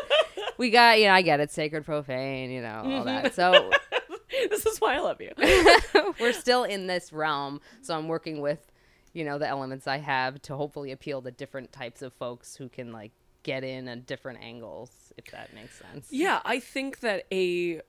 we 0.58 0.70
got 0.70 0.98
you 0.98 1.06
know 1.06 1.12
i 1.12 1.22
get 1.22 1.38
it. 1.38 1.52
Sacred 1.52 1.84
profane 1.84 2.50
you 2.50 2.62
know 2.62 2.82
all 2.84 2.84
mm-hmm. 2.84 3.06
that. 3.06 3.34
So 3.34 3.70
This 4.50 4.64
is 4.66 4.80
why 4.80 4.96
I 4.96 5.00
love 5.00 5.20
you. 5.20 5.32
we're 6.20 6.32
still 6.32 6.64
in 6.64 6.86
this 6.86 7.12
realm 7.12 7.60
so 7.82 7.96
i'm 7.96 8.08
working 8.08 8.40
with 8.40 8.69
you 9.12 9.24
know 9.24 9.38
the 9.38 9.46
elements 9.48 9.86
i 9.86 9.98
have 9.98 10.40
to 10.42 10.56
hopefully 10.56 10.92
appeal 10.92 11.20
to 11.22 11.30
different 11.30 11.72
types 11.72 12.02
of 12.02 12.12
folks 12.14 12.56
who 12.56 12.68
can 12.68 12.92
like 12.92 13.10
get 13.42 13.64
in 13.64 13.88
at 13.88 14.06
different 14.06 14.38
angles 14.42 14.90
if 15.16 15.30
that 15.32 15.52
makes 15.54 15.78
sense. 15.78 16.06
Yeah, 16.10 16.40
I 16.44 16.60
think 16.60 17.00
that 17.00 17.26
a 17.32 17.80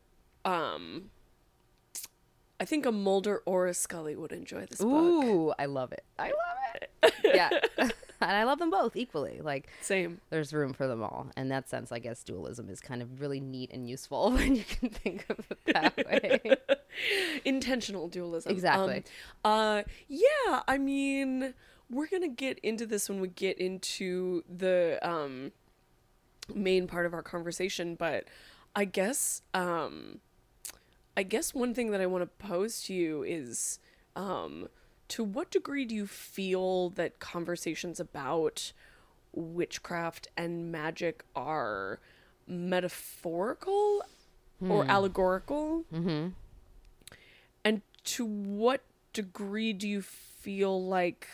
um 0.46 1.12
I 2.60 2.66
think 2.66 2.86
a 2.86 2.92
Mulder 2.92 3.42
or 3.46 3.68
a 3.68 3.74
Scully 3.74 4.16
would 4.16 4.32
enjoy 4.32 4.66
this 4.66 4.80
book. 4.80 5.24
ooh 5.24 5.54
i 5.58 5.66
love 5.66 5.92
it. 5.92 6.04
I 6.18 6.28
love 6.28 6.82
it. 7.04 7.14
Yeah 7.24 7.50
and 8.30 8.32
i 8.32 8.44
love 8.44 8.60
them 8.60 8.70
both 8.70 8.96
equally 8.96 9.40
like 9.42 9.68
Same. 9.82 10.20
there's 10.30 10.54
room 10.54 10.74
for 10.74 10.88
them 10.88 11.02
all 11.04 11.28
in 11.36 11.50
that 11.50 11.70
sense 11.70 11.92
i 11.92 12.00
guess 12.00 12.24
dualism 12.24 12.70
is 12.70 12.80
kind 12.80 13.02
of 13.02 13.22
really 13.22 13.40
neat 13.40 13.72
and 13.72 13.90
useful 13.90 14.32
when 14.34 14.56
you 14.56 14.64
can 14.64 14.90
think 14.90 15.26
of 15.30 15.40
it 15.50 15.74
that 15.74 15.98
way 15.98 16.56
intentional 17.46 18.08
dualism. 18.08 18.52
Exactly. 18.52 19.04
Um, 19.44 19.52
uh, 19.52 19.84
yeah, 20.08 20.62
I 20.68 20.78
mean, 20.78 21.54
we're 21.90 22.08
gonna 22.08 22.28
get 22.28 22.60
into 22.60 22.86
this 22.86 23.10
when 23.10 23.22
we 23.22 23.30
get 23.30 23.58
into 23.58 24.44
the 24.50 25.00
um, 25.02 25.52
main 26.54 26.88
part 26.88 27.06
of 27.06 27.14
our 27.14 27.24
conversation, 27.24 27.96
but 27.96 28.26
I 28.76 28.86
guess 28.86 29.42
um 29.54 30.20
I 31.18 31.24
guess 31.24 31.54
one 31.54 31.74
thing 31.74 31.92
that 31.92 32.00
I 32.00 32.06
want 32.06 32.24
to 32.24 32.48
pose 32.48 32.84
to 32.84 32.94
you 32.94 33.24
is 33.24 33.80
um 34.16 34.70
to 35.12 35.26
what 35.26 35.52
degree 35.52 35.84
do 35.84 35.94
you 35.94 36.08
feel 36.08 36.90
that 36.92 37.20
conversations 37.20 38.00
about 38.00 38.72
witchcraft 39.34 40.30
and 40.38 40.72
magic 40.72 41.26
are 41.36 42.00
metaphorical 42.48 44.04
or 44.70 44.86
allegorical? 44.86 45.84
Mm-hmm. 45.94 46.30
And 47.66 47.82
to 48.06 48.26
what 48.26 48.84
degree 49.12 49.74
do 49.74 49.86
you 49.86 50.02
feel 50.02 50.82
like 50.82 51.28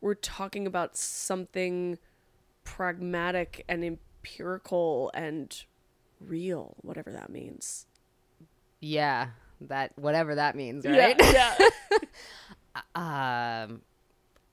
we're 0.00 0.14
talking 0.14 0.66
about 0.66 0.96
something 0.96 1.98
pragmatic 2.64 3.64
and 3.68 3.84
empirical 3.84 5.12
and 5.14 5.62
real, 6.18 6.74
whatever 6.82 7.12
that 7.12 7.30
means? 7.30 7.86
Yeah, 8.80 9.28
that 9.60 9.96
whatever 9.96 10.34
that 10.34 10.56
means, 10.56 10.84
right? 10.84 11.14
Yeah. 11.32 11.56
um, 12.94 13.82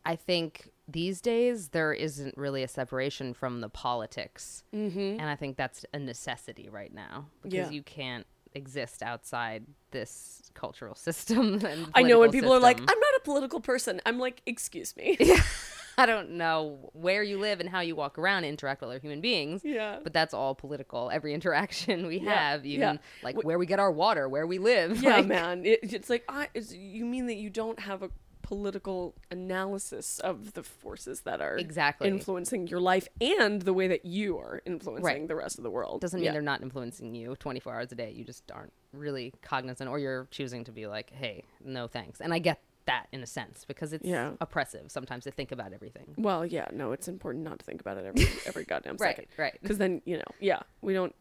I 0.05 0.15
think 0.15 0.69
these 0.87 1.21
days 1.21 1.69
there 1.69 1.93
isn't 1.93 2.37
really 2.37 2.63
a 2.63 2.67
separation 2.67 3.33
from 3.33 3.61
the 3.61 3.69
politics, 3.69 4.63
mm-hmm. 4.73 5.19
and 5.19 5.23
I 5.23 5.35
think 5.35 5.57
that's 5.57 5.85
a 5.93 5.99
necessity 5.99 6.69
right 6.69 6.93
now 6.93 7.27
because 7.43 7.69
Yeah. 7.69 7.69
you 7.71 7.83
can't 7.83 8.25
exist 8.53 9.03
outside 9.03 9.65
this 9.91 10.49
cultural 10.53 10.95
system. 11.07 11.63
And 11.65 11.87
I 11.93 12.03
know 12.03 12.19
when 12.19 12.31
people 12.31 12.53
are 12.53 12.59
like. 12.59 12.79
I'm 12.79 12.85
not 12.85 13.15
a 13.17 13.21
political 13.23 13.59
person. 13.59 14.01
I'm 14.05 14.19
like, 14.19 14.41
excuse 14.45 14.95
me. 14.95 15.17
I 16.03 16.05
don't 16.05 16.31
know 16.31 16.89
where 16.93 17.23
you 17.23 17.39
live 17.39 17.59
and 17.59 17.67
how 17.69 17.79
you 17.81 17.95
walk 17.95 18.17
around 18.19 18.43
and 18.43 18.47
interact 18.47 18.81
with 18.81 18.89
other 18.91 18.99
human 18.99 19.19
beings. 19.21 19.61
Yeah. 19.63 19.97
But 20.03 20.13
that's 20.13 20.33
all 20.33 20.53
political. 20.55 21.09
Every 21.11 21.33
interaction 21.33 22.05
we 22.07 22.19
Yeah, 22.19 22.51
have, 22.51 22.65
even 22.65 22.95
yeah. 22.95 22.97
like 23.23 23.43
where 23.43 23.57
we 23.57 23.65
get 23.65 23.79
our 23.79 23.91
water, 23.91 24.29
where 24.29 24.45
we 24.45 24.59
live. 24.59 25.01
yeah, 25.01 25.17
like- 25.17 25.25
man. 25.27 25.65
It, 25.65 25.79
it's 25.81 26.09
like, 26.09 26.23
I, 26.29 26.49
it's, 26.53 26.73
you 26.73 27.05
mean 27.05 27.25
that 27.27 27.35
you 27.37 27.49
don't 27.49 27.79
have 27.79 28.03
a 28.03 28.09
political 28.43 29.13
analysis 29.29 30.19
of 30.19 30.53
the 30.53 30.63
forces 30.63 31.21
that 31.21 31.41
are 31.41 31.57
Exactly. 31.57 32.07
influencing 32.07 32.67
your 32.67 32.79
life 32.79 33.07
and 33.19 33.61
the 33.63 33.73
way 33.73 33.87
that 33.89 34.05
you 34.05 34.37
are 34.37 34.61
influencing 34.65 35.03
Right. 35.03 35.27
the 35.27 35.35
rest 35.35 35.57
of 35.57 35.63
the 35.63 35.69
world. 35.71 35.99
Doesn't 35.99 36.19
mean 36.19 36.25
Yeah. 36.27 36.31
they're 36.31 36.41
not 36.41 36.61
influencing 36.61 37.13
you 37.13 37.35
24 37.35 37.73
hours 37.73 37.91
a 37.91 37.95
day. 37.95 38.11
You 38.11 38.23
just 38.23 38.49
aren't 38.51 38.71
really 38.93 39.33
cognizant, 39.41 39.89
or 39.89 39.99
you're 39.99 40.27
choosing 40.31 40.63
to 40.63 40.71
be 40.71 40.87
like, 40.87 41.09
hey, 41.11 41.43
no 41.61 41.87
thanks. 41.87 42.21
And 42.21 42.33
I 42.33 42.39
get 42.39 42.61
that 42.87 43.07
in 43.13 43.21
a 43.21 43.27
sense 43.27 43.63
because 43.65 43.93
it's 43.93 44.03
Yeah. 44.05 44.31
oppressive 44.41 44.91
sometimes 44.91 45.23
to 45.25 45.31
think 45.31 45.51
about 45.51 45.71
everything. 45.71 46.15
Well, 46.17 46.45
yeah, 46.45 46.67
no, 46.73 46.91
it's 46.91 47.07
important 47.07 47.43
not 47.45 47.59
to 47.59 47.65
think 47.65 47.79
about 47.79 47.97
it 47.97 48.05
every 48.05 48.27
every 48.45 48.63
goddamn 48.71 48.97
Right, 48.97 49.15
second. 49.15 49.27
right. 49.37 49.57
Because 49.61 49.77
then, 49.77 50.01
you 50.05 50.17
know, 50.17 50.23
yeah, 50.39 50.59
we 50.81 50.93
don't 50.93 51.15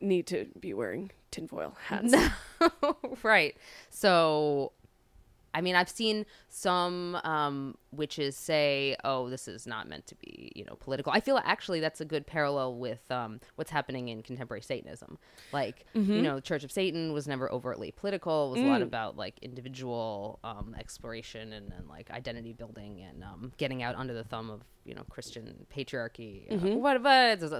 need 0.00 0.26
to 0.28 0.46
be 0.58 0.72
wearing 0.72 1.10
tinfoil 1.30 1.76
hats. 1.88 2.14
No. 2.82 2.96
right. 3.22 3.56
So, 3.90 4.72
I 5.52 5.60
mean, 5.60 5.74
I've 5.74 5.88
seen 5.88 6.26
some 6.48 7.16
um, 7.24 7.76
witches 7.92 8.36
say, 8.36 8.96
"Oh, 9.04 9.28
this 9.28 9.48
is 9.48 9.66
not 9.66 9.88
meant 9.88 10.06
to 10.08 10.14
be, 10.14 10.52
you 10.54 10.64
know, 10.64 10.76
political." 10.76 11.12
I 11.12 11.20
feel 11.20 11.40
actually 11.44 11.80
that's 11.80 12.00
a 12.00 12.04
good 12.04 12.26
parallel 12.26 12.76
with 12.76 13.10
um, 13.10 13.40
what's 13.56 13.70
happening 13.70 14.08
in 14.08 14.22
contemporary 14.22 14.62
Satanism. 14.62 15.18
Like, 15.52 15.86
you 16.16 16.22
know, 16.22 16.36
the 16.36 16.40
Church 16.40 16.64
of 16.64 16.70
Satan 16.70 17.12
was 17.12 17.26
never 17.26 17.50
overtly 17.50 17.90
political. 17.90 18.48
It 18.48 18.50
was 18.52 18.60
a 18.60 18.64
lot 18.70 18.82
about 18.82 19.16
like 19.16 19.38
individual 19.42 20.38
um, 20.44 20.74
exploration 20.78 21.52
and, 21.52 21.72
and 21.72 21.88
like 21.88 22.10
identity 22.10 22.52
building 22.52 23.02
and 23.02 23.24
um, 23.24 23.52
getting 23.56 23.82
out 23.82 23.94
under 23.96 24.14
the 24.14 24.24
thumb 24.24 24.50
of 24.50 24.62
you 24.84 24.94
know 24.94 25.02
Christian 25.10 25.66
patriarchy. 25.74 26.50
Uh, 26.52 26.76
what, 26.76 27.02
there's 27.02 27.52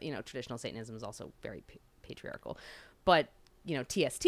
you 0.00 0.12
know, 0.12 0.22
traditional 0.22 0.58
Satanism 0.58 0.96
is 0.96 1.02
also 1.02 1.32
very 1.42 1.62
pa- 1.66 1.78
patriarchal, 2.02 2.56
but 3.04 3.28
you 3.64 3.76
know, 3.76 3.84
TST 3.84 4.26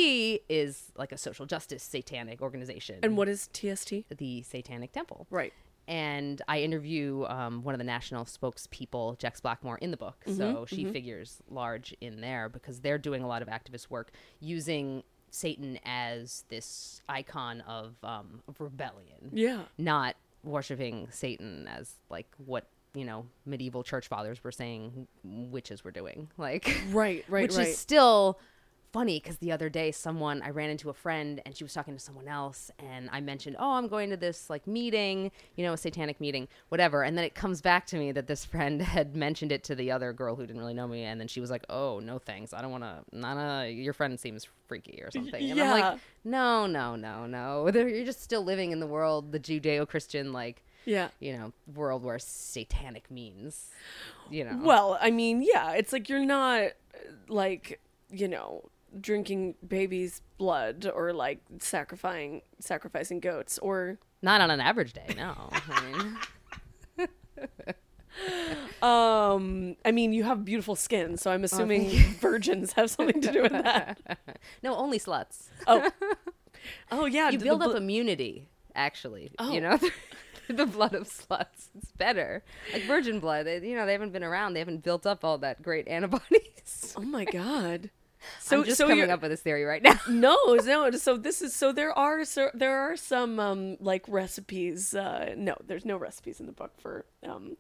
is 0.49 0.93
like 0.97 1.13
a 1.13 1.19
social 1.19 1.47
justice 1.47 1.83
satanic 1.83 2.41
organization. 2.43 3.01
and 3.03 3.17
what 3.17 3.29
is 3.29 3.49
TST? 3.53 3.93
the 4.17 4.43
Satanic 4.43 4.93
Temple. 4.93 5.27
Right. 5.31 5.53
And 5.87 6.41
I 6.49 6.61
interview 6.61 7.25
um, 7.27 7.63
one 7.63 7.75
of 7.75 7.79
the 7.79 7.85
national 7.85 8.25
spokespeople, 8.25 9.19
Jex 9.19 9.41
Blackmore, 9.41 9.77
in 9.79 9.91
the 9.91 9.97
book. 9.99 10.25
so 10.27 10.65
she 10.67 10.85
figures 10.87 11.43
large 11.51 11.95
in 12.01 12.21
there 12.23 12.49
because 12.49 12.81
they're 12.81 12.97
doing 12.97 13.23
a 13.23 13.27
lot 13.27 13.43
of 13.43 13.49
activist 13.49 13.91
work 13.91 14.11
using 14.41 15.03
Satan 15.31 15.79
as 15.85 16.45
this 16.49 17.03
icon 17.09 17.61
of, 17.63 17.97
um, 18.03 18.41
of 18.49 18.61
rebellion, 18.61 19.31
Yeah. 19.33 19.63
not 19.77 20.17
worshiping 20.43 21.09
Satan 21.11 21.67
as 21.69 21.95
like 22.11 22.29
what 22.37 22.67
you 22.95 23.05
know 23.05 23.25
medieval 23.47 23.83
church 23.83 24.07
fathers 24.09 24.45
were 24.45 24.53
saying 24.53 25.09
witches 25.25 25.83
were 25.85 25.91
doing. 25.91 26.29
Like 26.39 26.75
Right, 26.93 27.25
right, 27.29 27.43
which 27.43 27.57
right. 27.57 27.69
is 27.69 27.77
still 27.79 28.39
funny 28.95 29.19
because 29.19 29.39
the 29.39 29.51
other 29.51 29.69
day 29.69 29.91
someone 29.91 30.41
I 30.41 30.51
ran 30.51 30.71
into 30.71 30.89
a 30.89 30.95
friend 30.95 31.43
and 31.45 31.57
she 31.57 31.65
was 31.65 31.73
talking 31.75 31.95
to 31.95 32.01
someone 32.01 32.29
else 32.29 32.71
and 32.79 33.11
I 33.11 33.21
mentioned, 33.21 33.57
"Oh, 33.59 33.73
I'm 33.73 33.89
going 33.89 34.09
to 34.11 34.17
this 34.17 34.49
like 34.49 34.69
meeting, 34.69 35.33
you 35.57 35.65
know, 35.65 35.73
a 35.73 35.77
satanic 35.77 36.21
meeting, 36.21 36.47
whatever." 36.69 37.03
And 37.03 37.19
then 37.19 37.25
it 37.25 37.35
comes 37.35 37.61
back 37.61 37.87
to 37.87 37.97
me 37.99 38.13
that 38.13 38.29
this 38.29 38.45
friend 38.53 38.81
had 38.81 39.17
mentioned 39.17 39.51
it 39.51 39.65
to 39.65 39.75
the 39.75 39.91
other 39.91 40.13
girl 40.13 40.37
who 40.37 40.47
didn't 40.47 40.61
really 40.61 40.75
know 40.75 40.87
me 40.87 41.03
and 41.03 41.21
then 41.21 41.27
she 41.27 41.41
was 41.41 41.51
like, 41.51 41.65
"Oh, 41.69 41.99
no 41.99 42.21
thanks. 42.21 42.55
I 42.55 42.63
don't 42.63 42.71
want 42.71 42.85
to 42.85 43.03
Nana, 43.13 43.67
your 43.69 43.95
friend 43.95 44.19
seems 44.19 44.47
freaky 44.69 45.01
or 45.03 45.11
something." 45.11 45.51
And 45.51 45.61
I'm 45.61 45.71
like, 45.71 45.99
"No, 46.23 46.69
no, 46.69 46.95
no, 46.95 47.27
no. 47.27 47.69
You're 47.75 48.05
just 48.07 48.23
still 48.23 48.45
living 48.45 48.71
in 48.71 48.79
the 48.79 48.87
world, 48.87 49.33
the 49.33 49.41
Judeo-Christian 49.41 50.33
like 50.33 50.63
Yeah. 50.85 51.09
you 51.19 51.33
know, 51.37 51.53
world 51.75 52.05
where 52.05 52.21
satanic 52.21 53.11
means, 53.11 53.71
you 54.31 54.45
know. 54.45 54.57
Well, 54.63 54.99
I 55.01 55.11
mean, 55.11 55.43
yeah, 55.43 55.73
it's 55.73 55.93
like 55.93 56.09
you're 56.09 56.25
not 56.25 56.63
uh, 56.63 56.71
like, 57.29 57.81
you 58.11 58.29
know, 58.29 58.71
drinking 59.01 59.55
baby's 59.67 60.23
blood 60.39 60.91
or 60.95 61.13
like 61.13 61.41
sacrificing 61.59 62.43
sacrificing 62.61 63.21
goats 63.21 63.59
or 63.59 63.99
Not 64.23 64.41
on 64.41 64.51
an 64.51 64.61
average 64.61 64.93
day, 64.93 65.07
no. 65.17 65.51
I 65.53 66.17
mean, 66.99 67.09
um 68.83 69.77
I 69.85 69.91
mean, 69.91 70.13
you 70.13 70.25
have 70.25 70.45
beautiful 70.45 70.77
skin, 70.77 71.17
so 71.17 71.31
I'm 71.31 71.45
assuming 71.45 71.91
virgins 72.21 72.73
have 72.75 72.91
something 72.91 73.21
to 73.21 73.33
do 73.33 73.43
with 73.43 73.53
that. 73.53 73.99
no, 74.63 74.75
only 74.77 74.99
sluts. 74.99 75.49
Oh. 75.67 75.91
Oh 76.91 77.05
yeah, 77.05 77.29
You 77.29 77.39
build 77.39 77.61
up 77.63 77.75
immunity, 77.77 78.49
actually. 78.75 79.31
Oh. 79.39 79.53
You 79.53 79.61
know, 79.61 79.79
the 80.49 80.65
blood 80.65 80.95
of 80.95 81.07
sluts. 81.09 81.69
It's 81.77 81.93
better. 81.93 82.43
Like 82.73 82.85
virgin 82.85 83.21
blood, 83.21 83.45
they, 83.47 83.59
you 83.61 83.77
know, 83.77 83.85
they 83.85 83.93
haven't 83.93 84.13
been 84.15 84.25
around. 84.25 84.55
They 84.55 84.61
haven't 84.61 84.83
built 84.83 85.05
up 85.05 85.27
all 85.27 85.37
that 85.39 85.61
great 85.61 85.87
antibodies. 85.89 86.95
Oh 86.97 87.03
my 87.03 87.27
god. 87.27 87.91
So 88.41 88.59
I'm 88.59 88.65
just 88.65 88.79
so 88.79 88.89
coming 88.89 89.11
up 89.11 89.23
with 89.23 89.31
this 89.31 89.41
theory 89.41 89.65
right 89.65 89.83
now. 89.83 89.99
No, 90.09 90.37
no. 90.65 90.91
So 90.93 91.17
this 91.17 91.43
is 91.43 91.55
so 91.55 91.73
there 91.73 91.97
are 91.97 92.25
so 92.25 92.51
there 92.55 92.79
are 92.81 92.97
some 92.97 93.41
um 93.41 93.77
like 93.81 94.05
recipes. 94.09 94.95
Uh, 94.95 95.35
no, 95.37 95.57
there's 95.67 95.85
no 95.85 95.97
recipes 95.97 96.41
in 96.41 96.47
the 96.47 96.53
book 96.53 96.73
for 96.79 97.05
um 97.27 97.57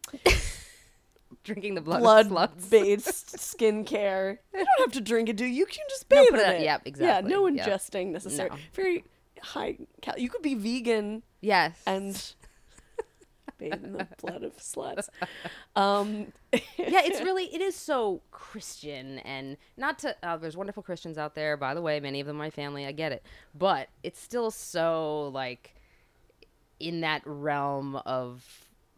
Drinking 1.42 1.75
the 1.75 1.80
blood, 1.80 2.28
blood 2.28 2.71
based 2.71 3.37
skincare. 3.37 4.38
You 4.54 4.59
don't 4.64 4.68
have 4.78 4.92
to 4.92 5.00
drink 5.00 5.28
it, 5.28 5.37
do 5.37 5.44
you? 5.44 5.52
You 5.54 5.66
can 5.66 5.85
just 5.90 6.09
bathe 6.09 6.28
put 6.30 6.40
in 6.40 6.49
it- 6.50 6.61
it. 6.61 6.62
yep, 6.62 6.83
exactly. 6.85 7.30
Yeah, 7.30 7.37
no 7.37 7.47
yep. 7.47 7.66
ingesting 7.66 8.12
necessary. 8.12 8.50
No. 8.50 8.56
Very 8.73 9.04
high 9.42 9.76
cal. 10.00 10.18
You 10.18 10.30
could 10.30 10.42
be 10.42 10.54
vegan 10.54 11.23
yes. 11.40 11.78
and 11.87 12.14
bathe 13.58 13.84
in 13.84 13.92
the 13.92 14.06
blood 14.20 14.42
of 14.44 14.56
sluts. 14.56 15.08
Um, 15.76 16.32
yeah, 16.52 17.00
it's 17.02 17.20
really 17.25 17.46
it 17.52 17.61
is 17.61 17.75
so 17.75 18.20
Christian 18.30 19.18
and 19.20 19.56
not 19.76 19.99
to 20.00 20.14
uh, 20.23 20.37
there's 20.37 20.56
wonderful 20.56 20.84
Christians 20.84 21.18
out 21.18 21.34
there 21.34 21.56
by 21.56 21.75
the 21.75 21.82
way, 21.82 21.99
many 21.99 22.20
of 22.20 22.28
them 22.28 22.37
my 22.37 22.50
family, 22.50 22.87
I 22.87 22.92
get 22.92 23.11
it. 23.11 23.25
But 23.54 23.88
it's 24.04 24.20
still 24.20 24.52
so 24.52 25.30
like 25.34 25.75
in 26.78 27.00
that 27.00 27.23
realm 27.25 27.96
of 28.06 28.44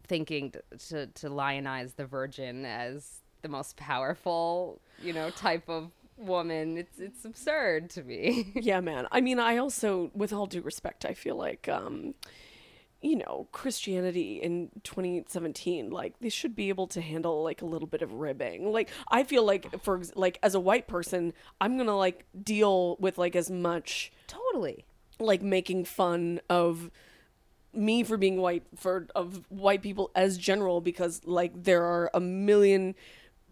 thinking 0.07 0.51
t- 0.51 0.59
to 0.89 1.07
to 1.07 1.29
lionize 1.29 1.95
the 1.95 2.05
virgin 2.05 2.63
as 2.65 3.21
the 3.41 3.49
most 3.49 3.75
powerful, 3.77 4.79
you 5.01 5.13
know, 5.13 5.29
type 5.31 5.67
of 5.69 5.91
woman. 6.17 6.77
It's 6.77 6.99
it's 6.99 7.25
absurd 7.25 7.89
to 7.91 8.03
me. 8.03 8.51
yeah, 8.55 8.81
man. 8.81 9.07
I 9.11 9.21
mean, 9.21 9.39
I 9.39 9.57
also, 9.57 10.11
with 10.13 10.33
all 10.33 10.45
due 10.45 10.61
respect, 10.61 11.05
I 11.05 11.13
feel 11.13 11.35
like, 11.35 11.67
um, 11.69 12.13
you 13.01 13.15
know, 13.15 13.47
Christianity 13.51 14.37
in 14.41 14.69
2017, 14.83 15.89
like 15.89 16.15
they 16.19 16.29
should 16.29 16.55
be 16.55 16.69
able 16.69 16.87
to 16.87 17.01
handle 17.01 17.43
like 17.43 17.61
a 17.61 17.65
little 17.65 17.87
bit 17.87 18.01
of 18.01 18.13
ribbing. 18.13 18.71
Like 18.71 18.89
I 19.11 19.23
feel 19.23 19.43
like, 19.45 19.83
for 19.83 20.01
like 20.15 20.39
as 20.41 20.55
a 20.55 20.59
white 20.59 20.87
person, 20.87 21.33
I'm 21.61 21.77
gonna 21.77 21.97
like 21.97 22.25
deal 22.43 22.97
with 22.99 23.17
like 23.17 23.35
as 23.35 23.51
much 23.51 24.11
totally. 24.25 24.85
like 25.19 25.41
making 25.41 25.85
fun 25.85 26.41
of 26.49 26.89
me 27.73 28.03
for 28.03 28.17
being 28.17 28.37
white 28.37 28.63
for 28.75 29.07
of 29.13 29.45
white 29.49 29.83
people 29.83 30.09
as 30.15 30.37
general 30.37 30.81
because 30.81 31.21
like 31.25 31.51
there 31.63 31.83
are 31.83 32.09
a 32.13 32.19
million 32.19 32.95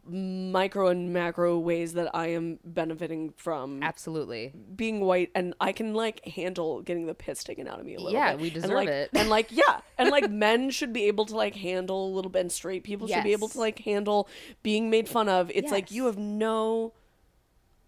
micro 0.07 0.87
and 0.89 1.11
macro 1.11 1.57
ways 1.57 1.93
that 1.93 2.15
I 2.15 2.27
am 2.27 2.59
benefiting 2.63 3.33
from 3.37 3.81
Absolutely. 3.81 4.53
being 4.75 5.01
white 5.01 5.31
and 5.33 5.55
I 5.59 5.71
can 5.71 5.93
like 5.95 6.23
handle 6.25 6.81
getting 6.81 7.07
the 7.07 7.15
piss 7.15 7.43
taken 7.43 7.67
out 7.67 7.79
of 7.79 7.85
me 7.85 7.95
a 7.95 7.97
little 7.97 8.11
bit. 8.11 8.17
Yeah, 8.17 8.31
bit. 8.33 8.41
we 8.41 8.47
And, 8.49 8.53
deserve 8.53 8.71
like- 8.71 8.87
it. 8.89 9.09
And 9.13 9.29
like 9.29 9.47
yeah, 9.51 9.79
and 9.97 10.09
like 10.11 10.29
men 10.29 10.69
should 10.69 10.93
be 10.93 11.05
able 11.05 11.25
to 11.25 11.35
like 11.35 11.55
handle 11.55 12.07
a 12.07 12.11
little 12.13 12.29
bit 12.29 12.41
and 12.41 12.51
straight 12.51 12.83
people 12.83 13.07
should 13.07 13.23
be 13.23 13.31
able 13.31 13.49
to 13.49 13.59
like 13.59 13.79
handle 13.79 14.29
being 14.61 14.89
made 14.89 15.09
fun 15.09 15.27
of. 15.27 15.51
It's 15.53 15.71
like 15.71 15.89
you 15.91 16.05
have 16.05 16.17
no 16.17 16.93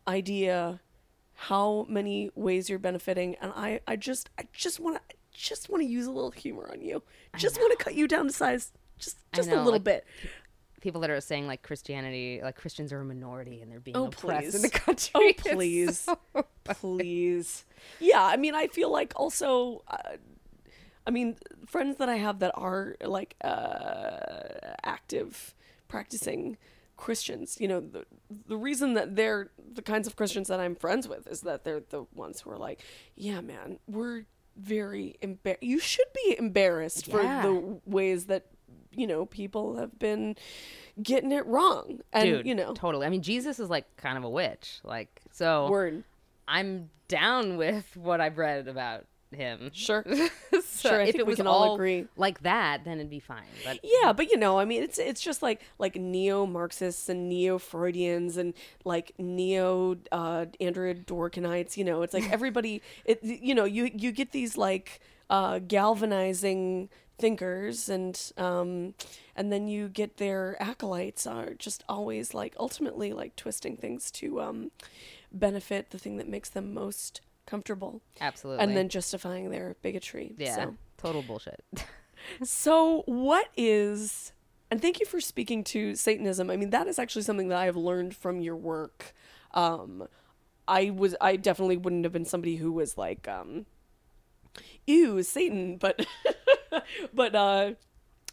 idea 0.07 0.79
how 1.33 1.85
many 1.87 2.31
ways 2.33 2.69
you're 2.69 2.79
benefiting 2.79 3.35
and 3.41 3.51
I 3.55 3.81
I 3.87 3.95
just 3.95 4.29
I 4.39 4.47
just 4.53 4.79
want 4.79 4.95
to 4.95 5.15
just 5.33 5.69
want 5.69 5.83
to 5.83 5.87
use 5.87 6.07
a 6.07 6.11
little 6.11 6.31
humor 6.31 6.67
on 6.71 6.81
you. 6.81 7.03
Just 7.35 7.59
want 7.59 7.77
to 7.77 7.83
cut 7.83 7.93
you 7.93 8.07
down 8.07 8.25
to 8.25 8.33
size 8.33 8.71
just 8.97 9.17
just 9.33 9.49
a 9.49 9.55
little 9.55 9.73
like, 9.73 9.83
bit. 9.83 10.05
People 10.81 11.01
that 11.01 11.09
are 11.09 11.19
saying 11.21 11.47
like 11.47 11.63
Christianity, 11.63 12.39
like 12.43 12.55
Christians 12.55 12.93
are 12.93 12.99
a 13.01 13.05
minority 13.05 13.61
and 13.61 13.71
they're 13.71 13.79
being 13.79 13.97
Oh, 13.97 14.05
oppressed 14.07 14.55
in 14.55 14.61
the 14.61 14.69
country. 14.69 15.11
Oh, 15.15 15.33
please. 15.37 15.99
so- 15.99 16.19
please 16.65 17.63
yeah 18.01 18.21
i 18.21 18.35
mean 18.35 18.53
i 18.53 18.67
feel 18.67 18.91
like 18.91 19.13
also 19.15 19.81
uh, 19.87 20.17
i 21.05 21.09
mean 21.09 21.37
friends 21.65 21.95
that 21.95 22.09
i 22.09 22.17
have 22.17 22.39
that 22.39 22.51
are 22.55 22.97
like 23.05 23.35
uh 23.41 24.17
active 24.83 25.55
practicing 25.87 26.57
christians 26.97 27.57
you 27.61 27.69
know 27.69 27.79
the, 27.79 28.05
the 28.47 28.57
reason 28.57 28.95
that 28.95 29.15
they're 29.15 29.49
the 29.73 29.81
kinds 29.81 30.07
of 30.07 30.17
christians 30.17 30.49
that 30.49 30.59
i'm 30.59 30.75
friends 30.75 31.07
with 31.07 31.25
is 31.27 31.39
that 31.41 31.63
they're 31.63 31.79
the 31.89 32.03
ones 32.13 32.41
who 32.41 32.49
are 32.51 32.57
like 32.57 32.81
yeah 33.15 33.39
man 33.39 33.79
we're 33.87 34.23
very 34.57 35.15
embar- 35.23 35.57
you 35.61 35.79
should 35.79 36.11
be 36.25 36.35
embarrassed 36.37 37.09
for 37.09 37.21
the 37.23 37.79
ways 37.85 38.25
that 38.25 38.47
you 38.91 39.07
know 39.07 39.25
people 39.25 39.77
have 39.77 39.97
been 39.99 40.35
getting 41.01 41.31
it 41.31 41.45
wrong 41.45 41.99
and 42.13 42.25
Dude, 42.25 42.45
you 42.47 42.55
know 42.55 42.73
totally. 42.73 43.05
I 43.05 43.09
mean, 43.09 43.21
Jesus 43.21 43.59
is 43.59 43.69
like 43.69 43.85
kind 43.97 44.17
of 44.17 44.23
a 44.23 44.29
witch. 44.29 44.79
Like, 44.83 45.21
so 45.31 45.69
word 45.69 46.03
I'm 46.47 46.89
down 47.07 47.57
with 47.57 47.95
what 47.95 48.21
I've 48.21 48.37
read 48.37 48.67
about 48.67 49.05
him. 49.31 49.69
sure 49.73 50.05
so 50.63 50.89
Sure, 50.89 50.99
I 51.01 51.03
if 51.03 51.07
think 51.07 51.19
it 51.19 51.25
we 51.25 51.31
was 51.31 51.37
can 51.37 51.47
all 51.47 51.63
all 51.69 51.75
agree. 51.75 52.05
like 52.15 52.43
that, 52.43 52.85
then 52.85 52.99
it'd 52.99 53.09
be 53.09 53.19
fine. 53.19 53.43
But 53.65 53.79
Yeah, 53.83 54.13
but 54.13 54.29
you 54.31 54.37
know, 54.37 54.57
I 54.59 54.63
mean, 54.65 54.83
it's 54.83 54.97
it's 54.97 55.19
just 55.21 55.41
like 55.41 55.61
like 55.79 55.95
neo 55.97 56.45
Marxists 56.45 57.09
and 57.09 57.27
neo 57.27 57.57
Freudians 57.57 58.37
and 58.37 58.53
like 58.85 59.11
neo 59.17 59.97
uh, 60.13 60.45
Andrea 60.61 60.95
Dworkinites. 60.95 61.75
You 61.75 61.83
know, 61.83 62.03
it's 62.03 62.13
like 62.13 62.31
everybody. 62.31 62.81
It 63.05 63.21
you 63.23 63.53
know 63.53 63.65
you 63.65 63.91
you 63.93 64.11
get 64.13 64.31
these 64.31 64.55
like 64.57 65.01
uh, 65.29 65.59
galvanizing 65.59 66.89
thinkers 67.19 67.89
and 67.89 68.31
um 68.37 68.93
and 69.35 69.51
then 69.51 69.67
you 69.67 69.89
get 69.89 70.17
their 70.17 70.55
acolytes 70.61 71.25
are 71.25 71.55
just 71.55 71.83
always 71.89 72.35
like 72.35 72.55
ultimately 72.59 73.11
like 73.11 73.35
twisting 73.35 73.75
things 73.75 74.11
to 74.11 74.39
um 74.39 74.69
benefit 75.31 75.89
the 75.89 75.97
thing 75.97 76.17
that 76.17 76.27
makes 76.27 76.49
them 76.49 76.75
most 76.75 77.21
comfortable 77.47 78.01
absolutely. 78.21 78.63
and 78.63 78.77
then 78.77 78.87
justifying 78.87 79.49
their 79.49 79.75
bigotry 79.81 80.35
yeah, 80.37 80.55
so. 80.55 80.75
total 80.97 81.23
bullshit. 81.23 81.63
So, 82.43 83.03
what 83.05 83.47
is, 83.55 84.31
and 84.69 84.81
thank 84.81 84.99
you 84.99 85.05
for 85.05 85.19
speaking 85.21 85.63
to 85.65 85.95
Satanism. 85.95 86.49
I 86.49 86.57
mean, 86.57 86.71
that 86.71 86.87
is 86.87 86.99
actually 86.99 87.21
something 87.23 87.47
that 87.49 87.57
I 87.57 87.65
have 87.65 87.77
learned 87.77 88.15
from 88.15 88.41
your 88.41 88.55
work. 88.55 89.13
Um, 89.53 90.07
I 90.67 90.89
was, 90.89 91.15
I 91.21 91.35
definitely 91.37 91.77
wouldn't 91.77 92.03
have 92.03 92.11
been 92.11 92.25
somebody 92.25 92.57
who 92.57 92.71
was 92.71 92.97
like, 92.97 93.27
um, 93.27 93.65
ew, 94.85 95.23
Satan, 95.23 95.77
but, 95.77 96.05
but, 97.13 97.35
uh, 97.35 97.71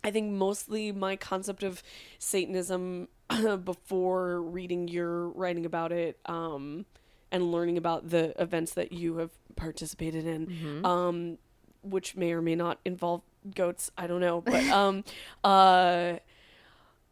I 0.03 0.11
think 0.11 0.33
mostly 0.33 0.93
my 0.93 1.17
concept 1.17 1.63
of 1.63 1.83
Satanism 2.19 3.09
before 3.65 4.43
reading 4.43 4.87
your 4.89 5.29
writing 5.31 5.65
about 5.65 5.93
it, 5.93 6.19
um, 6.27 6.85
and 7.33 7.51
learning 7.51 7.79
about 7.79 8.11
the 8.11 8.41
events 8.41 8.75
that 8.75 8.93
you 8.93 9.17
have 9.17 9.31
participated 9.57 10.27
in, 10.27 10.85
um, 10.85 11.39
which 11.83 12.17
may 12.17 12.33
or 12.33 12.43
may 12.43 12.55
not 12.55 12.79
involve 12.85 13.23
goats. 13.55 13.91
I 13.97 14.07
don't 14.07 14.21
know, 14.21 14.43
but 14.43 14.63
um, 14.69 15.05
uh, 15.43 16.17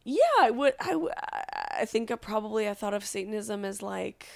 yeah, 0.04 0.18
I 0.40 0.50
would. 0.50 0.74
I 0.78 0.94
would. 0.94 1.12
I 1.16 1.84
think 1.86 2.10
I 2.10 2.16
probably 2.16 2.68
I 2.68 2.74
thought 2.74 2.92
of 2.94 3.04
Satanism 3.04 3.64
as 3.64 3.80
like, 3.82 4.26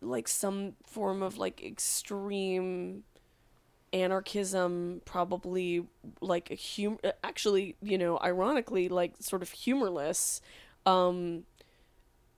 like 0.00 0.26
some 0.28 0.72
form 0.84 1.22
of 1.22 1.38
like 1.38 1.62
extreme 1.62 3.04
anarchism 3.94 5.00
probably 5.04 5.86
like 6.20 6.50
a 6.50 6.56
hum 6.56 6.98
actually 7.22 7.76
you 7.80 7.96
know 7.96 8.18
ironically 8.22 8.88
like 8.88 9.14
sort 9.20 9.40
of 9.40 9.50
humorless 9.52 10.40
um 10.84 11.44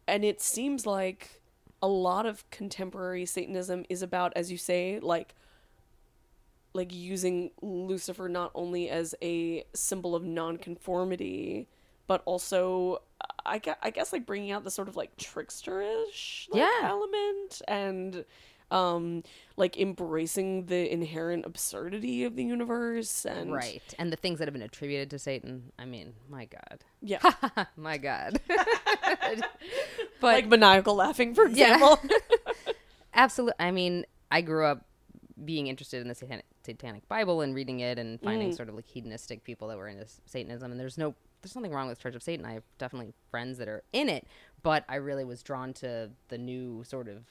and 0.06 0.22
it 0.22 0.40
seems 0.42 0.84
like 0.86 1.40
a 1.82 1.88
lot 1.88 2.26
of 2.26 2.48
contemporary 2.50 3.24
satanism 3.24 3.84
is 3.88 4.02
about 4.02 4.32
as 4.36 4.52
you 4.52 4.58
say 4.58 5.00
like 5.00 5.34
like 6.74 6.92
using 6.92 7.50
lucifer 7.62 8.28
not 8.28 8.50
only 8.54 8.90
as 8.90 9.14
a 9.22 9.64
symbol 9.72 10.14
of 10.14 10.22
nonconformity 10.24 11.66
but 12.06 12.20
also 12.26 13.00
i 13.46 13.56
guess, 13.58 13.76
I 13.82 13.88
guess 13.90 14.12
like 14.12 14.26
bringing 14.26 14.50
out 14.52 14.62
the 14.62 14.70
sort 14.70 14.88
of 14.88 14.96
like 14.96 15.16
tricksterish 15.16 16.48
like, 16.50 16.60
Yeah. 16.60 16.80
element 16.82 17.62
and 17.66 18.24
um 18.70 19.22
like 19.56 19.76
embracing 19.78 20.66
the 20.66 20.92
inherent 20.92 21.46
absurdity 21.46 22.24
of 22.24 22.34
the 22.36 22.42
universe 22.44 23.24
and 23.24 23.52
right, 23.52 23.94
and 23.98 24.12
the 24.12 24.16
things 24.16 24.38
that 24.40 24.48
have 24.48 24.52
been 24.52 24.62
attributed 24.62 25.08
to 25.10 25.18
Satan. 25.18 25.70
I 25.78 25.84
mean, 25.84 26.14
my 26.28 26.46
God, 26.46 26.84
yeah 27.00 27.20
my 27.76 27.96
God. 27.98 28.40
but 28.48 29.42
like 30.20 30.48
maniacal 30.48 30.94
laughing 30.94 31.34
for 31.34 31.44
example 31.46 31.98
Absolutely. 33.14 33.54
I 33.58 33.70
mean, 33.70 34.04
I 34.30 34.42
grew 34.42 34.66
up 34.66 34.84
being 35.42 35.68
interested 35.68 36.02
in 36.02 36.08
the 36.08 36.14
satanic, 36.14 36.44
satanic 36.66 37.08
Bible 37.08 37.40
and 37.40 37.54
reading 37.54 37.80
it 37.80 37.98
and 37.98 38.20
finding 38.20 38.50
Mm. 38.50 38.56
sort 38.56 38.68
of 38.68 38.74
like 38.74 38.86
hedonistic 38.86 39.42
people 39.42 39.68
that 39.68 39.78
were 39.78 39.88
into 39.88 40.04
Satanism. 40.26 40.70
And 40.70 40.78
there's 40.78 40.98
no, 40.98 41.14
there's 41.40 41.56
nothing 41.56 41.72
wrong 41.72 41.88
with 41.88 41.98
Church 41.98 42.14
of 42.14 42.22
Satan. 42.22 42.44
I 42.44 42.52
have 42.52 42.64
definitely 42.76 43.14
friends 43.30 43.56
that 43.56 43.68
are 43.68 43.82
in 43.94 44.10
it, 44.10 44.26
but 44.62 44.84
I 44.86 44.96
really 44.96 45.24
was 45.24 45.42
drawn 45.42 45.72
to 45.74 46.10
the 46.28 46.36
new 46.36 46.84
sort 46.84 47.08
of 47.08 47.24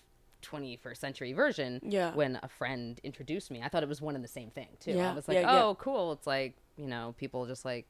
21st 0.46 0.98
century 0.98 1.34
version 1.34 1.80
Yeah. 1.84 2.14
when 2.14 2.40
a 2.42 2.48
friend 2.48 3.00
introduced 3.04 3.52
me. 3.52 3.62
I 3.64 3.70
thought 3.70 3.84
it 3.84 3.90
was 3.90 4.02
one 4.02 4.16
and 4.16 4.24
the 4.24 4.30
same 4.30 4.50
thing 4.50 4.70
too. 4.80 4.92
Yeah, 4.92 5.12
I 5.12 5.14
was 5.14 5.28
like, 5.28 5.36
yeah, 5.36 5.54
yeah. 5.54 5.64
oh, 5.64 5.76
cool. 5.76 6.12
It's 6.14 6.28
like 6.28 6.56
you 6.78 6.88
know, 6.88 7.16
people 7.18 7.46
just 7.46 7.66
like 7.66 7.88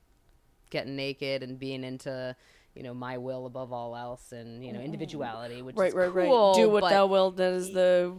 getting 0.70 0.96
naked 0.96 1.44
and 1.44 1.60
being 1.60 1.84
into. 1.84 2.36
You 2.78 2.84
know, 2.84 2.94
my 2.94 3.18
will 3.18 3.46
above 3.46 3.72
all 3.72 3.96
else, 3.96 4.34
and 4.34 4.62
you 4.62 4.74
know, 4.74 4.82
individuality, 4.82 5.62
which 5.62 5.78
right 5.78 5.88
is 5.88 5.94
right 5.94 6.12
cool, 6.12 6.48
right 6.50 6.62
do 6.62 6.70
what 6.70 6.90
thou 6.90 7.06
wilt 7.06 7.38
that 7.38 7.54
is 7.54 7.72
the 7.72 8.14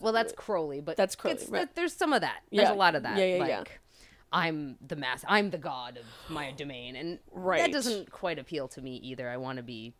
well, 0.00 0.12
that's 0.12 0.32
Crowley, 0.32 0.80
but 0.80 0.96
That's 0.96 1.16
Crowley, 1.16 1.34
it's- 1.34 1.50
right. 1.50 1.74
There's 1.74 1.92
some 1.92 2.12
of 2.12 2.20
that. 2.20 2.42
There's 2.52 2.68
a 2.68 2.74
lot 2.74 2.94
of 2.94 3.02
that. 3.02 3.18
yeah, 3.18 3.24
yeah, 3.24 3.38
like, 3.40 3.48
yeah. 3.48 3.64
I'm 4.32 4.76
the 4.86 4.94
mass. 4.94 5.24
I'm 5.26 5.50
the 5.50 5.58
god 5.58 5.98
of 5.98 6.04
my 6.32 6.50
domain, 6.56 6.94
and 6.94 7.18
Right. 7.32 7.62
that 7.62 7.72
doesn't 7.72 8.12
quite 8.12 8.38
appeal 8.38 8.68
to 8.68 8.80
me 8.80 8.94
either. 8.96 9.28
I 9.28 9.38
want 9.38 9.56
to 9.56 9.64
be 9.64 9.94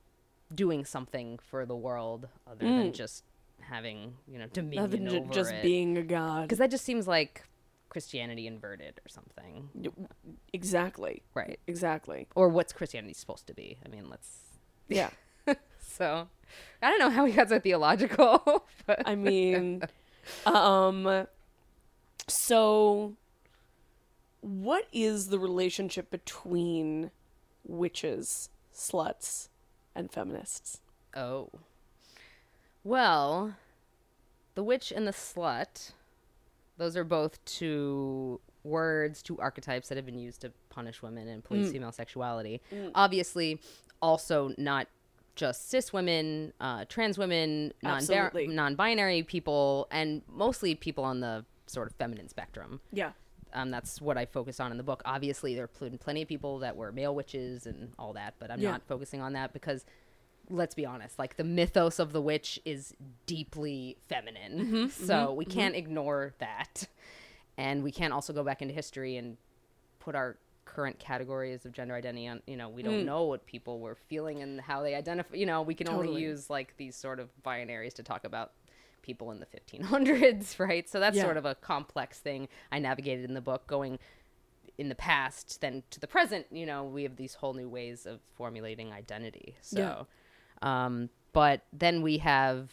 doing 0.55 0.85
something 0.85 1.39
for 1.39 1.67
the 1.67 1.77
world 1.77 2.29
other 2.47 2.65
than 2.65 2.93
mm. 2.93 2.95
just 2.95 3.25
having 3.61 4.15
you 4.29 4.39
know 4.39 4.47
dominion 4.53 5.25
over 5.25 5.33
just 5.33 5.53
it. 5.53 5.63
being 5.63 5.99
a 5.99 6.03
god 6.03 6.43
because 6.43 6.59
that 6.59 6.71
just 6.71 6.85
seems 6.85 7.07
like 7.09 7.43
Christianity 7.89 8.47
inverted 8.47 9.01
or 9.05 9.09
something, 9.09 9.93
exactly 10.53 11.23
right? 11.35 11.59
exactly 11.67 12.27
Or 12.35 12.49
what's 12.49 12.73
Christianity 12.73 13.15
supposed 13.15 13.47
to 13.47 13.55
be? 13.55 13.79
I 13.85 13.89
mean, 13.89 14.11
let's. 14.11 14.29
yeah 14.89 15.11
So, 15.79 16.29
I 16.83 16.91
don't 16.91 16.99
know 16.99 17.09
how 17.11 17.25
we 17.25 17.33
got 17.33 17.49
so 17.49 17.59
theological, 17.59 18.67
but 18.87 19.03
I 19.07 19.15
mean, 19.15 19.83
um, 20.45 21.27
so 22.29 23.15
what 24.41 24.87
is 24.93 25.29
the 25.29 25.39
relationship 25.39 26.11
between 26.11 27.11
witches, 27.65 28.51
sluts, 28.75 29.49
and 29.95 30.13
feminists? 30.13 30.81
Oh. 31.15 31.49
Well, 32.87 33.57
the 34.55 34.63
witch 34.63 34.93
and 34.95 35.09
the 35.09 35.13
slut, 35.13 35.91
those 36.79 36.97
are 36.97 37.03
both 37.03 37.45
two 37.45 38.41
words, 38.63 39.23
two 39.23 39.37
archetypes 39.41 39.89
that 39.89 39.97
have 39.97 40.07
been 40.07 40.21
used 40.21 40.41
to 40.43 40.53
punish 40.71 41.03
women 41.03 41.27
and 41.27 41.43
Mm. 41.43 41.47
police 41.47 41.73
female 41.73 41.91
sexuality. 41.91 42.61
Obviously, 42.95 43.61
also 44.01 44.55
not 44.57 44.87
just 45.35 45.69
cis 45.69 45.93
women, 45.93 46.53
uh, 46.61 46.85
trans 46.89 47.19
women, 47.19 47.75
Absolutely. 47.83 48.47
non 48.47 48.77
binary 48.77 49.25
people, 49.25 49.89
and 49.91 50.23
mostly 50.29 50.77
people 50.77 51.03
on 51.03 51.19
the 51.19 51.45
sort 51.67 51.89
of 51.89 51.95
feminine 51.97 52.29
spectrum. 52.29 52.81
Yeah. 52.93 53.13
Um, 53.53 53.73
that's 53.73 54.01
what 54.01 54.17
I 54.17 54.27
focus 54.27 54.61
on 54.61 54.71
in 54.71 54.77
the 54.77 54.85
book. 54.85 55.03
Obviously, 55.05 55.57
there 55.57 55.65
are 55.65 55.69
pl- 55.69 55.99
plenty 55.99 56.23
of 56.23 56.29
people 56.29 56.61
that 56.61 56.77
were 56.77 56.93
male 56.93 57.17
witches 57.17 57.67
and 57.67 57.93
all 57.99 58.13
that, 58.13 58.35
but 58.39 58.49
I'm 58.53 58.61
Yeah. 58.61 58.71
not 58.71 58.83
focusing 58.85 59.21
on 59.21 59.33
that 59.33 59.53
because, 59.53 59.85
let's 60.51 60.75
be 60.75 60.87
honest, 60.87 61.19
like 61.19 61.37
the 61.37 61.45
mythos 61.45 61.99
of 61.99 62.13
the 62.13 62.21
witch 62.21 62.61
is 62.65 62.95
deeply 63.27 63.97
feminine. 64.09 64.59
Mm-hmm, 64.59 64.87
so 65.07 65.15
mm-hmm, 65.15 65.37
we 65.37 65.45
mm-hmm. 65.45 65.59
can't 65.59 65.77
ignore 65.77 66.35
that. 66.39 66.89
And 67.59 67.83
we 67.83 67.91
can't 67.91 68.13
also 68.13 68.33
go 68.33 68.45
back 68.45 68.61
into 68.61 68.75
history 68.75 69.17
and 69.17 69.37
put 69.99 70.15
our 70.15 70.37
current 70.67 70.99
categories 70.99 71.65
of 71.65 71.73
gender 71.73 71.95
identity 71.95 72.29
on 72.29 72.43
you 72.47 72.57
know 72.57 72.69
we 72.69 72.83
don't 72.83 73.01
mm. 73.01 73.05
know 73.07 73.25
what 73.25 73.47
people 73.47 73.81
were 73.81 73.95
feeling 73.95 74.43
and 74.43 74.61
how 74.61 74.83
they 74.83 74.95
identify 74.95 75.35
you 75.35 75.47
know 75.47 75.63
we 75.63 75.75
can 75.75 75.89
only 75.89 76.21
use 76.21 76.51
like 76.51 76.77
these 76.77 76.95
sort 76.95 77.19
of 77.19 77.31
binaries 77.47 77.95
to 77.95 78.03
talk 78.03 78.25
about 78.25 78.53
people 79.01 79.31
in 79.31 79.41
the 79.41 79.47
1500s 79.47 80.59
right? 80.59 80.89
So 80.89 81.01
that's 81.01 81.17
Yeah. 81.17 81.23
sort 81.23 81.37
of 81.37 81.47
a 81.47 81.55
complex 81.55 82.19
thing. 82.19 82.49
I 82.73 82.81
navigated 82.81 83.25
in 83.25 83.35
the 83.35 83.41
book 83.41 83.67
going 83.67 83.99
in 84.77 84.91
the 84.91 84.95
past 84.95 85.61
then 85.63 85.83
to 85.91 85.99
the 85.99 86.07
present 86.07 86.47
you 86.51 86.67
know 86.67 86.85
we 86.85 87.05
have 87.05 87.17
these 87.17 87.35
whole 87.35 87.55
new 87.55 87.69
ways 87.69 88.05
of 88.05 88.21
formulating 88.35 88.93
identity. 88.93 89.57
So 89.63 90.07
um 90.63 91.09
but 91.33 91.63
then 91.73 92.03
we 92.03 92.19
have 92.19 92.71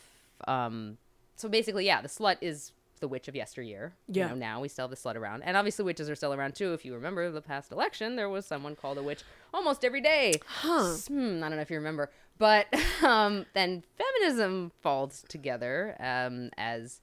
um 0.48 0.98
so 1.36 1.50
basically 1.50 1.86
yeah 1.86 2.02
the 2.02 2.08
slut 2.10 2.38
is 2.42 2.72
the 3.04 3.08
witch 3.10 3.28
of 3.28 3.36
yesteryear. 3.36 3.94
Yeah. 4.08 4.24
you 4.24 4.30
know, 4.30 4.36
now 4.36 4.62
we 4.62 4.70
still 4.70 4.88
have 4.88 4.90
the 4.90 4.96
slut 4.96 5.18
around. 5.18 5.44
And 5.44 5.58
obviously 5.58 5.84
witches 5.84 6.10
are 6.10 6.16
still 6.16 6.34
around 6.34 6.56
too. 6.56 6.72
If 6.72 6.86
you 6.86 6.94
remember 6.94 7.30
the 7.32 7.42
past 7.42 7.74
election 7.74 8.16
there 8.16 8.30
was 8.30 8.46
someone 8.46 8.78
called 8.78 8.98
a 8.98 9.04
witch 9.04 9.24
almost 9.54 9.84
every 9.84 10.00
day. 10.00 10.36
Huh. 10.48 10.96
Hmm, 10.96 11.44
i 11.44 11.50
don't 11.50 11.58
know 11.58 11.62
if 11.62 11.70
you 11.70 11.76
remember. 11.76 12.10
But 12.38 12.68
um 13.04 13.46
then 13.54 13.84
feminism 13.98 14.72
falls 14.82 15.26
together 15.28 15.98
um 16.00 16.50
as 16.58 17.02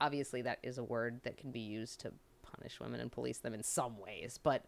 obviously 0.00 0.42
that 0.42 0.58
is 0.64 0.78
a 0.78 0.84
word 0.84 1.20
that 1.22 1.36
can 1.36 1.52
be 1.52 1.60
used 1.60 2.00
to 2.00 2.12
punish 2.42 2.80
women 2.80 2.98
and 2.98 3.12
police 3.12 3.38
them 3.38 3.54
in 3.54 3.62
some 3.62 4.00
ways. 4.00 4.40
But 4.42 4.64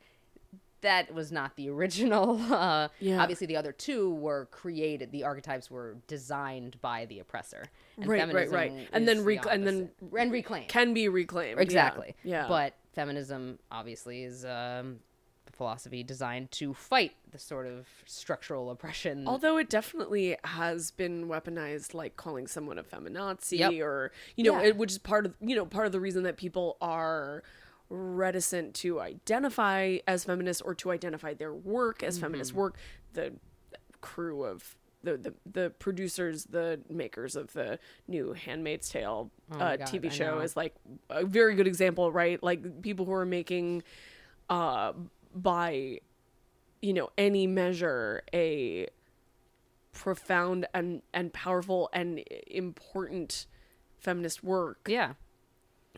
that 0.83 1.13
was 1.13 1.31
not 1.33 1.57
the 1.57 1.69
original 1.77 2.41
uh 2.53 2.89
Yeah. 3.01 3.21
obviously 3.21 3.47
the 3.47 3.57
other 3.57 3.73
two 3.73 4.15
were 4.15 4.47
created 4.51 5.11
the 5.13 5.25
archetypes 5.25 5.71
were 5.71 5.97
designed 6.07 6.81
by 6.81 7.07
the 7.07 7.19
oppressor 7.21 7.65
and 7.97 8.07
Right, 8.07 8.33
right, 8.33 8.51
right. 8.51 8.89
And 8.93 9.09
then 9.09 9.25
rec- 9.25 9.43
the 9.43 9.51
and 9.51 9.67
then 9.67 9.91
and 10.17 10.31
reclaim 10.33 10.67
Can 10.69 10.95
be 10.95 11.09
reclaimed. 11.09 11.57
Yeah. 11.59 11.63
exactly 11.63 12.15
Yeah. 12.23 12.47
but 12.49 12.75
feminism 12.93 13.59
obviously 13.71 14.23
is 14.23 14.45
um 14.45 15.01
a 15.49 15.53
philosophy 15.53 16.03
designed 16.03 16.51
to 16.53 16.75
fight 16.75 17.13
the 17.33 17.39
sort 17.39 17.67
of 17.67 17.87
structural 18.07 18.71
oppression 18.71 19.27
Although 19.27 19.57
it 19.57 19.71
definitely 19.71 20.37
has 20.45 20.91
been 20.91 21.27
weaponized, 21.27 21.95
like 21.95 22.17
calling 22.17 22.47
someone 22.47 22.79
a 22.79 22.83
feminazi, 22.83 23.59
Yep. 23.59 23.73
or 23.81 24.13
you 24.37 24.45
know, 24.45 24.61
Yeah. 24.61 24.69
it, 24.69 24.77
which 24.77 24.93
is 24.93 24.99
part 24.99 25.25
of 25.27 25.35
you 25.41 25.57
know 25.57 25.65
part 25.65 25.87
of 25.87 25.93
the 25.93 26.01
reason 26.01 26.23
that 26.25 26.37
people 26.37 26.77
are 26.83 27.43
reticent 27.91 28.75
to 28.75 29.01
identify 29.01 29.99
as 30.07 30.25
feminists 30.25 30.61
or 30.61 30.75
to 30.77 30.91
identify 30.91 31.35
their 31.35 31.55
work 31.55 32.03
as 32.03 32.19
feminist 32.19 32.51
Mm-hmm. 32.51 32.59
work. 32.61 32.77
The 33.15 33.35
crew 34.01 34.45
of 34.45 34.77
the, 35.03 35.17
the 35.17 35.35
the 35.51 35.71
producers, 35.71 36.45
the 36.45 36.81
makers 36.91 37.37
of 37.37 37.53
the 37.53 37.79
new 38.07 38.33
*Handmaid's 38.33 38.89
Tale* 38.89 39.31
Oh 39.53 39.59
uh, 39.59 39.77
God, 39.77 39.87
TV 39.87 40.11
show 40.11 40.41
is 40.41 40.57
like 40.57 40.75
a 41.09 41.25
very 41.25 41.55
good 41.55 41.67
example, 41.67 42.11
right? 42.13 42.43
Like 42.43 42.83
people 42.83 43.07
who 43.07 43.13
are 43.13 43.27
making 43.27 43.83
uh 44.51 44.93
by 45.35 46.01
you 46.83 46.93
know 46.93 47.11
any 47.17 47.47
measure 47.47 48.23
a 48.35 48.89
profound 49.93 50.67
and 50.75 51.03
and 51.13 51.33
powerful 51.33 51.89
and 51.93 52.23
important 52.47 53.47
feminist 53.99 54.45
work 54.45 54.79
yeah 54.87 55.15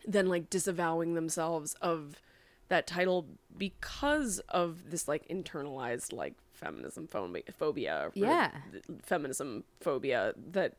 then 0.05 0.27
like 0.27 0.49
disavowing 0.49 1.13
themselves 1.13 1.75
of 1.81 2.21
that 2.69 2.87
title 2.87 3.27
because 3.57 4.39
of 4.49 4.89
this 4.91 5.07
like 5.07 5.27
internalized 5.27 6.13
like 6.13 6.35
feminism 6.53 7.07
phobia 7.07 8.11
Yeah. 8.13 8.51
feminism 9.03 9.63
phobia 9.81 10.33
that 10.51 10.75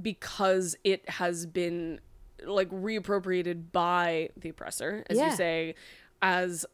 because 0.00 0.76
it 0.84 1.08
has 1.08 1.46
been 1.46 2.00
like 2.44 2.70
reappropriated 2.70 3.72
by 3.72 4.30
the 4.36 4.48
oppressor 4.48 5.04
as 5.10 5.18
Yeah. 5.18 5.30
you 5.30 5.36
say 5.36 5.74
as 6.22 6.64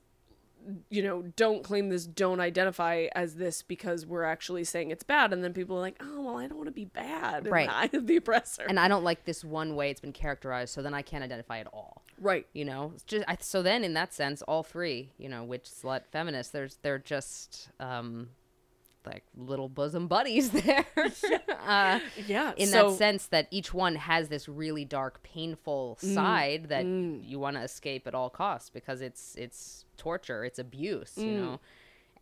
you 0.90 1.02
know 1.02 1.22
don't 1.36 1.62
claim 1.62 1.88
this 1.88 2.06
don't 2.06 2.40
identify 2.40 3.06
as 3.14 3.36
this 3.36 3.62
because 3.62 4.04
we're 4.06 4.24
actually 4.24 4.64
saying 4.64 4.90
it's 4.90 5.04
bad. 5.04 5.32
And 5.32 5.42
then 5.44 5.52
people 5.52 5.76
are 5.76 5.80
like 5.80 5.96
oh 6.00 6.22
well 6.22 6.38
i 6.38 6.46
don't 6.46 6.56
want 6.58 6.68
to 6.68 6.72
be 6.72 6.84
bad 6.86 7.46
Right. 7.46 7.68
the 7.68 7.74
eye 7.74 7.90
of 7.92 8.06
the 8.06 8.16
oppressor. 8.16 8.64
And 8.68 8.78
i 8.80 8.88
don't 8.88 9.04
like 9.04 9.24
this 9.24 9.44
one 9.44 9.76
way 9.76 9.90
it's 9.90 10.00
been 10.00 10.12
characterized 10.12 10.72
so 10.74 10.82
then 10.82 10.94
i 10.94 11.02
can't 11.02 11.22
identify 11.24 11.58
at 11.58 11.66
all. 11.68 12.02
Right. 12.20 12.46
You 12.54 12.64
know 12.64 12.92
it's 12.94 13.02
just 13.02 13.24
I, 13.28 13.36
so 13.40 13.62
then 13.62 13.84
in 13.84 13.94
that 13.94 14.12
sense 14.14 14.42
all 14.42 14.62
three 14.62 15.10
you 15.18 15.28
know 15.28 15.44
witch 15.44 15.64
slut 15.64 16.02
feminist 16.10 16.52
there's 16.52 16.78
they're 16.82 16.98
just 16.98 17.68
um 17.80 18.30
like 19.06 19.24
little 19.36 19.68
bosom 19.68 20.08
buddies 20.08 20.50
there. 20.62 20.86
Uh 21.66 22.00
yeah 22.26 22.52
in 22.56 22.68
so- 22.68 22.90
that 22.90 22.98
sense 22.98 23.26
that 23.28 23.48
each 23.50 23.72
one 23.72 23.94
has 23.96 24.28
this 24.28 24.48
really 24.48 24.84
dark 24.84 25.22
painful 25.22 25.98
mm, 26.02 26.14
side 26.14 26.68
that 26.68 26.84
mm. 26.84 27.26
you 27.26 27.38
want 27.38 27.56
to 27.56 27.62
escape 27.62 28.06
at 28.06 28.14
all 28.14 28.30
costs 28.30 28.70
because 28.70 29.00
it's 29.00 29.34
it's 29.36 29.84
torture 29.96 30.44
it's 30.44 30.58
abuse 30.58 31.12
you 31.16 31.24
mm. 31.24 31.40
know? 31.40 31.60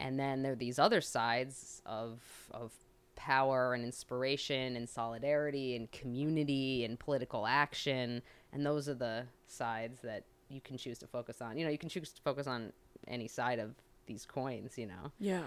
And 0.01 0.18
then 0.18 0.42
there 0.42 0.53
are 0.53 0.57
these 0.57 0.79
other 0.79 1.01
sides 1.01 1.83
of 1.87 2.20
of 2.51 2.73
power 3.16 3.75
and 3.75 3.85
inspiration 3.85 4.77
and 4.77 4.88
solidarity 4.88 5.77
and 5.77 5.90
community 5.92 6.85
and 6.85 6.99
political 6.99 7.47
action. 7.47 8.23
And 8.53 8.66
those 8.66 8.88
are 8.88 8.94
the 8.94 9.27
sides 9.47 10.01
that 10.03 10.25
you 10.49 10.61
can 10.61 10.77
choose 10.77 10.99
to 10.99 11.07
focus 11.07 11.40
on. 11.40 11.57
You 11.57 11.64
know 11.64 11.70
you 11.70 11.79
can 11.79 11.88
choose 11.88 12.12
to 12.12 12.23
focus 12.23 12.47
on 12.47 12.73
any 13.07 13.29
side 13.29 13.59
of 13.59 13.75
these 14.07 14.27
coins 14.27 14.77
you 14.77 14.87
know? 14.87 15.12
Yeah. 15.18 15.44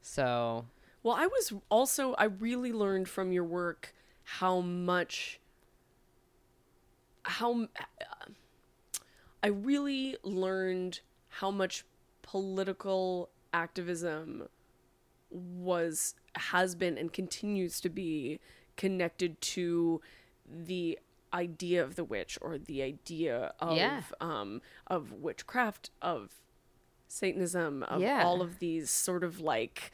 So 0.00 0.64
Well, 1.02 1.14
I 1.16 1.26
was 1.26 1.52
also 1.70 2.14
I 2.14 2.24
really 2.24 2.72
learned 2.72 3.08
from 3.08 3.32
your 3.32 3.44
work 3.44 3.94
how 4.24 4.60
much 4.60 5.40
how 7.22 7.68
I 9.42 9.48
really 9.48 10.16
learned 10.22 11.00
how 11.28 11.50
much 11.50 11.84
political 12.22 13.30
activism 13.52 14.48
was 15.30 16.14
has 16.34 16.74
been 16.74 16.98
and 16.98 17.12
continues 17.12 17.80
to 17.80 17.88
be 17.88 18.40
connected 18.76 19.40
to 19.40 20.00
the 20.46 20.98
idea 21.34 21.82
of 21.82 21.94
the 21.96 22.04
witch 22.04 22.38
or 22.40 22.56
the 22.58 22.82
idea 22.82 23.52
of 23.60 23.76
Yeah. 23.76 24.02
um 24.20 24.62
of 24.86 25.12
witchcraft 25.12 25.90
of 26.00 26.32
satanism 27.06 27.82
of 27.82 28.00
Yeah. 28.00 28.22
all 28.24 28.40
of 28.40 28.58
these 28.58 28.90
sort 28.90 29.22
of 29.22 29.38
like 29.40 29.90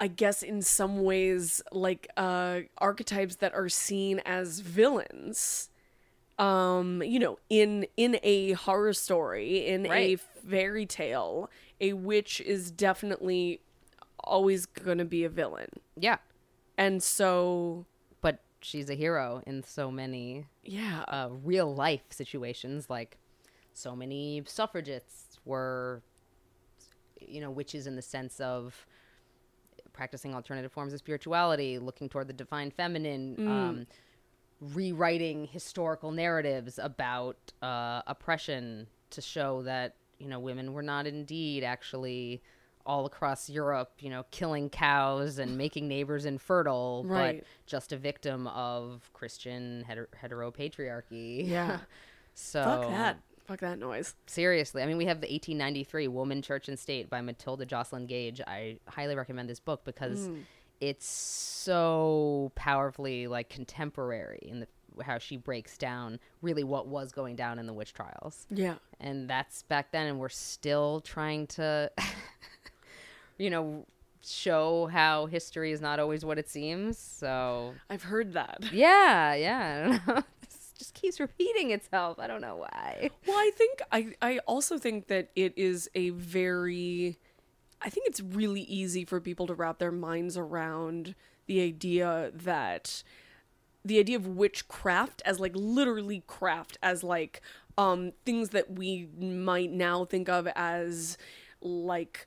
I 0.00 0.08
guess 0.08 0.42
in 0.42 0.62
some 0.62 1.02
ways 1.02 1.62
like 1.72 2.08
uh 2.16 2.60
archetypes 2.78 3.36
that 3.36 3.54
are 3.54 3.68
seen 3.68 4.20
as 4.24 4.60
villains 4.60 5.70
um 6.38 7.02
you 7.02 7.18
know 7.20 7.38
in 7.48 7.86
in 7.96 8.18
a 8.22 8.52
horror 8.52 8.92
story 8.92 9.66
in 9.66 9.86
a 9.86 10.16
fairy 10.16 10.84
tale 10.84 11.48
a 11.80 11.92
witch 11.92 12.40
is 12.40 12.70
definitely 12.70 13.60
always 14.24 14.66
going 14.66 14.98
to 14.98 15.04
be 15.04 15.24
a 15.24 15.28
villain. 15.28 15.68
Yeah. 15.96 16.18
And 16.76 17.02
so 17.02 17.86
but 18.20 18.40
she's 18.60 18.90
a 18.90 18.94
hero 18.94 19.42
in 19.46 19.62
so 19.62 19.90
many 19.90 20.46
yeah. 20.64 21.04
uh, 21.08 21.28
real 21.44 21.72
life 21.72 22.02
situations 22.10 22.88
like 22.88 23.18
so 23.74 23.94
many 23.94 24.42
suffragists 24.46 25.38
were 25.44 26.02
you 27.20 27.40
know 27.40 27.50
witches 27.50 27.86
in 27.86 27.96
the 27.96 28.02
sense 28.02 28.40
of 28.40 28.86
practicing 29.94 30.34
alternative 30.34 30.70
forms 30.70 30.92
of 30.92 30.98
spirituality 30.98 31.78
looking 31.78 32.08
toward 32.10 32.28
the 32.28 32.32
divine 32.34 32.70
feminine 32.70 33.48
um, 33.48 33.86
rewriting 34.60 35.46
historical 35.46 36.10
narratives 36.10 36.78
about 36.78 37.36
uh, 37.62 38.02
oppression 38.06 38.86
to 39.10 39.20
show 39.22 39.62
that 39.62 39.96
you 40.18 40.28
know 40.28 40.38
women 40.38 40.72
were 40.74 40.82
not 40.82 41.06
indeed 41.06 41.64
actually 41.64 42.42
all 42.86 43.06
across 43.06 43.48
Europe, 43.48 43.92
you 44.00 44.10
know, 44.10 44.26
killing 44.30 44.68
cows 44.68 45.38
and 45.38 45.56
making 45.56 45.88
neighbors 45.88 46.26
infertile, 46.26 47.02
Right. 47.08 47.38
but 47.38 47.46
just 47.64 47.92
a 47.92 47.96
victim 47.96 48.46
of 48.48 49.08
Christian 49.14 49.86
heter- 49.88 50.08
heteropatriarchy. 50.22 51.48
Yeah. 51.48 51.78
so 52.34 52.62
fuck 52.62 52.90
that 52.90 53.18
fuck 53.46 53.60
that 53.60 53.78
noise. 53.78 54.14
Seriously, 54.26 54.82
I 54.82 54.86
mean, 54.86 54.96
we 54.96 55.06
have 55.06 55.20
the 55.20 55.26
1893 55.26 56.08
Woman, 56.08 56.42
Church, 56.42 56.68
and 56.68 56.78
State 56.78 57.10
by 57.10 57.20
Matilda 57.20 57.66
Joslyn 57.66 58.06
Gage. 58.06 58.40
I 58.46 58.78
highly 58.88 59.14
recommend 59.14 59.48
this 59.48 59.60
book 59.60 59.84
because 59.84 60.26
hmm. 60.26 60.40
it's 60.80 61.06
so 61.06 62.52
powerfully 62.54 63.26
like 63.26 63.48
contemporary 63.48 64.40
in 64.42 64.60
the 64.60 64.68
how 65.02 65.18
she 65.18 65.36
breaks 65.36 65.76
down 65.76 66.20
really 66.40 66.64
what 66.64 66.86
was 66.86 67.12
going 67.12 67.36
down 67.36 67.58
in 67.58 67.66
the 67.66 67.72
witch 67.72 67.92
trials. 67.92 68.46
Yeah. 68.50 68.76
And 69.00 69.28
that's 69.28 69.62
back 69.62 69.90
then 69.92 70.06
and 70.06 70.18
we're 70.18 70.28
still 70.28 71.00
trying 71.00 71.46
to 71.48 71.90
you 73.38 73.50
know 73.50 73.86
show 74.26 74.86
how 74.86 75.26
history 75.26 75.70
is 75.72 75.82
not 75.82 76.00
always 76.00 76.24
what 76.24 76.38
it 76.38 76.48
seems 76.48 76.96
so 76.96 77.74
i've 77.90 78.04
heard 78.04 78.32
that. 78.32 78.64
Yeah 78.72 79.34
yeah 79.34 80.22
Just 80.76 80.94
keeps 80.94 81.20
repeating 81.20 81.70
itself. 81.70 82.18
I 82.18 82.26
don't 82.26 82.40
know 82.40 82.56
why. 82.56 83.10
Well, 83.26 83.36
I 83.36 83.50
think 83.54 83.80
I 83.92 84.14
I 84.20 84.38
also 84.40 84.78
think 84.78 85.06
that 85.08 85.30
it 85.36 85.54
is 85.56 85.88
a 85.94 86.10
very 86.10 87.18
I 87.80 87.90
think 87.90 88.06
it's 88.06 88.20
really 88.20 88.62
easy 88.62 89.04
for 89.04 89.20
people 89.20 89.46
to 89.46 89.54
wrap 89.54 89.78
their 89.78 89.92
minds 89.92 90.36
around 90.36 91.14
the 91.46 91.60
idea 91.60 92.32
that 92.34 93.02
the 93.84 93.98
idea 93.98 94.16
of 94.16 94.26
witchcraft 94.26 95.22
as 95.24 95.38
like 95.38 95.52
literally 95.54 96.22
craft 96.26 96.78
as 96.82 97.04
like 97.04 97.42
um 97.76 98.12
things 98.24 98.50
that 98.50 98.72
we 98.72 99.08
might 99.18 99.70
now 99.70 100.04
think 100.04 100.28
of 100.28 100.48
as 100.56 101.18
like 101.60 102.26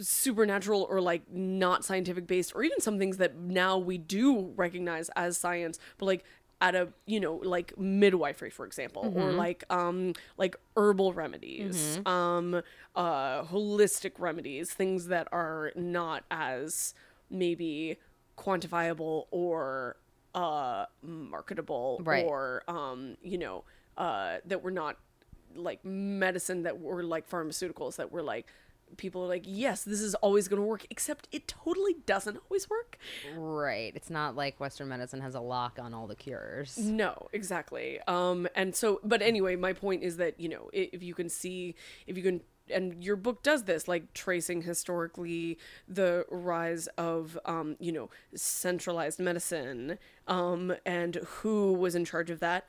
supernatural 0.00 0.86
or 0.90 1.00
like 1.00 1.22
not 1.32 1.84
scientific 1.84 2.26
based 2.26 2.52
or 2.54 2.62
even 2.62 2.80
some 2.80 2.98
things 2.98 3.16
that 3.16 3.36
now 3.36 3.78
we 3.78 3.96
do 3.96 4.52
recognize 4.56 5.08
as 5.16 5.38
science 5.38 5.78
but 5.96 6.06
like 6.06 6.24
at 6.60 6.74
a 6.74 6.88
you 7.06 7.18
know 7.20 7.36
like 7.36 7.76
midwifery 7.78 8.50
for 8.50 8.66
example 8.66 9.12
or 9.16 9.32
like 9.32 9.64
um 9.70 10.12
like 10.36 10.56
herbal 10.76 11.12
remedies 11.14 11.98
um 12.06 12.62
uh 12.96 13.42
holistic 13.44 14.12
remedies 14.18 14.70
things 14.72 15.06
that 15.06 15.26
are 15.32 15.72
not 15.74 16.24
as 16.30 16.92
maybe 17.30 17.96
quantifiable 18.36 19.24
or 19.30 19.96
uh 20.34 20.84
marketable 21.02 22.00
Right. 22.04 22.24
or 22.26 22.62
um 22.68 23.16
you 23.22 23.38
know 23.38 23.64
uh 23.96 24.38
that 24.44 24.62
were 24.62 24.70
not 24.70 24.96
like 25.54 25.84
medicine 25.84 26.62
that 26.62 26.78
were 26.78 27.02
like 27.02 27.28
pharmaceuticals 27.28 27.96
that 27.96 28.12
were 28.12 28.22
like 28.22 28.46
people 28.96 29.22
are 29.24 29.28
like 29.28 29.44
yes 29.46 29.82
this 29.84 30.00
is 30.00 30.14
always 30.16 30.48
going 30.48 30.60
to 30.60 30.66
work 30.66 30.86
except 30.90 31.28
it 31.32 31.46
totally 31.48 31.96
doesn't 32.06 32.38
always 32.48 32.68
work 32.68 32.98
Right. 33.36 33.92
It's 33.94 34.10
not 34.10 34.36
like 34.36 34.58
Western 34.60 34.88
medicine 34.88 35.20
has 35.20 35.34
a 35.34 35.40
lock 35.40 35.78
on 35.80 35.94
all 35.94 36.06
the 36.06 36.16
cures. 36.16 36.76
no 36.78 37.28
exactly 37.32 38.00
um 38.06 38.46
and 38.54 38.74
so 38.74 39.00
but 39.04 39.22
anyway 39.22 39.56
my 39.56 39.72
point 39.72 40.02
is 40.02 40.16
that 40.18 40.38
you 40.40 40.48
know 40.48 40.70
if 40.72 41.02
you 41.02 41.14
can 41.14 41.28
see 41.28 41.74
if 42.06 42.16
you 42.16 42.22
can 42.22 42.40
and 42.72 43.02
your 43.02 43.16
book 43.16 43.42
does 43.42 43.64
this 43.64 43.88
like 43.88 44.12
tracing 44.14 44.62
historically 44.62 45.58
the 45.88 46.24
rise 46.30 46.86
of 46.98 47.38
um 47.44 47.76
you 47.80 47.90
know 47.92 48.08
centralized 48.34 49.18
medicine 49.20 49.98
um 50.28 50.72
and 50.86 51.16
who 51.26 51.72
was 51.72 51.94
in 51.94 52.04
charge 52.04 52.30
of 52.30 52.40
that 52.40 52.64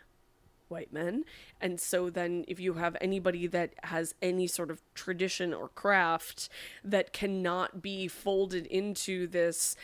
white 0.72 0.92
men. 0.92 1.26
And 1.60 1.80
so 1.80 2.10
then 2.10 2.46
if 2.48 2.60
you 2.60 2.74
have 2.74 2.96
anybody 3.02 3.46
that 3.48 3.74
has 3.84 4.16
any 4.22 4.48
sort 4.48 4.72
of 4.72 4.82
tradition 4.96 5.54
or 5.54 5.68
craft 5.70 6.50
that 6.84 7.14
cannot 7.14 7.82
be 7.82 8.08
folded 8.08 8.66
into 8.68 9.28
this 9.28 9.76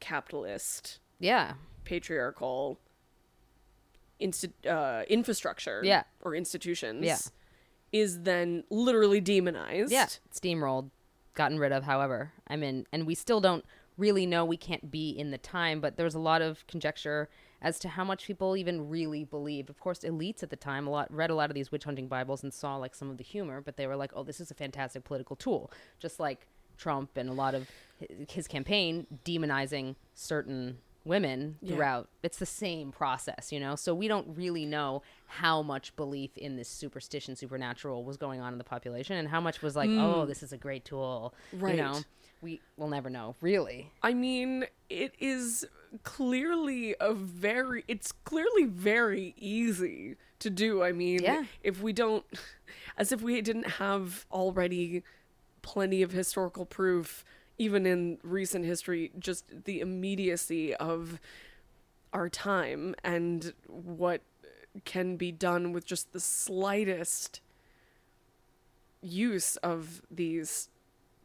capitalist 0.00 0.98
Yeah. 1.18 1.54
patriarchal 1.84 2.78
insti- 4.20 4.52
uh, 4.66 5.04
infrastructure 5.08 5.80
Yeah. 5.84 6.02
or 6.20 6.34
institutions 6.34 7.04
Yeah. 7.04 7.18
is 7.92 8.22
then 8.22 8.64
literally 8.70 9.20
demonized. 9.20 9.92
Yeah. 9.92 10.06
Steamrolled, 10.32 10.90
gotten 11.34 11.58
rid 11.58 11.72
of, 11.72 11.84
however. 11.84 12.32
I 12.46 12.56
mean, 12.56 12.86
and 12.92 13.06
we 13.06 13.14
still 13.14 13.40
don't 13.40 13.64
really 13.96 14.26
know. 14.26 14.44
We 14.44 14.56
can't 14.56 14.90
be 14.90 15.10
in 15.10 15.30
the 15.30 15.38
time, 15.38 15.80
but 15.80 15.96
there's 15.96 16.14
a 16.14 16.18
lot 16.18 16.42
of 16.42 16.66
conjecture 16.66 17.28
as 17.62 17.78
to 17.80 17.88
how 17.88 18.04
much 18.04 18.26
people 18.26 18.56
even 18.56 18.88
really 18.88 19.24
believed. 19.24 19.70
Of 19.70 19.78
course, 19.80 20.00
elites 20.00 20.42
at 20.42 20.50
the 20.50 20.56
time 20.56 20.86
a 20.86 20.90
lot 20.90 21.12
read 21.12 21.30
a 21.30 21.34
lot 21.34 21.50
of 21.50 21.54
these 21.54 21.70
witch 21.70 21.84
hunting 21.84 22.08
Bibles 22.08 22.42
and 22.42 22.52
saw 22.52 22.76
like 22.76 22.94
some 22.94 23.10
of 23.10 23.16
the 23.18 23.24
humor, 23.24 23.60
but 23.60 23.76
they 23.76 23.86
were 23.86 23.96
like, 23.96 24.12
"Oh, 24.14 24.22
this 24.22 24.40
is 24.40 24.50
a 24.50 24.54
fantastic 24.54 25.04
political 25.04 25.36
tool." 25.36 25.70
Just 25.98 26.18
like 26.20 26.46
Trump 26.78 27.16
and 27.16 27.28
a 27.28 27.34
lot 27.34 27.54
of 27.54 27.68
his 28.28 28.48
campaign 28.48 29.06
demonizing 29.24 29.96
certain 30.14 30.78
women 31.04 31.56
Yeah. 31.62 31.74
throughout. 31.74 32.08
It's 32.22 32.38
the 32.38 32.46
same 32.46 32.92
process, 32.92 33.52
you 33.52 33.58
know. 33.60 33.74
So 33.74 33.94
we 33.94 34.06
don't 34.08 34.36
really 34.36 34.66
know 34.66 35.02
how 35.26 35.62
much 35.62 35.96
belief 35.96 36.36
in 36.36 36.56
this 36.56 36.68
superstition, 36.68 37.36
supernatural, 37.36 38.04
was 38.04 38.16
going 38.16 38.40
on 38.40 38.52
in 38.52 38.58
the 38.58 38.64
population, 38.64 39.16
and 39.16 39.28
how 39.28 39.40
much 39.40 39.62
was 39.62 39.76
like, 39.76 39.88
"Oh, 39.90 40.24
mm. 40.24 40.26
this 40.26 40.42
is 40.42 40.52
a 40.52 40.58
great 40.58 40.84
tool." 40.84 41.34
Right. 41.52 41.74
You 41.76 41.82
know, 41.82 42.00
we 42.40 42.60
will 42.76 42.88
never 42.88 43.10
know, 43.10 43.34
really. 43.40 43.90
I 44.02 44.14
mean, 44.14 44.66
it 44.88 45.14
is 45.18 45.66
clearly 46.04 46.94
a 47.00 47.12
very 47.12 47.84
it's 47.88 48.12
clearly 48.12 48.64
very 48.64 49.34
easy 49.36 50.16
to 50.38 50.50
do. 50.50 50.82
I 50.82 50.92
mean, 50.92 51.22
Yeah. 51.22 51.44
if 51.62 51.82
we 51.82 51.92
don't 51.92 52.24
as 52.96 53.12
if 53.12 53.20
we 53.22 53.40
didn't 53.40 53.72
have 53.72 54.26
already 54.32 55.02
plenty 55.62 56.00
of 56.02 56.12
historical 56.12 56.64
proof 56.64 57.24
even 57.58 57.84
in 57.84 58.16
recent 58.22 58.64
history 58.64 59.12
just 59.18 59.44
the 59.66 59.80
immediacy 59.80 60.74
of 60.76 61.20
our 62.14 62.30
time 62.30 62.94
and 63.04 63.52
what 63.66 64.22
can 64.86 65.16
be 65.16 65.30
done 65.30 65.72
with 65.72 65.84
just 65.84 66.12
the 66.14 66.20
slightest 66.20 67.40
use 69.02 69.56
of 69.56 70.02
these 70.10 70.68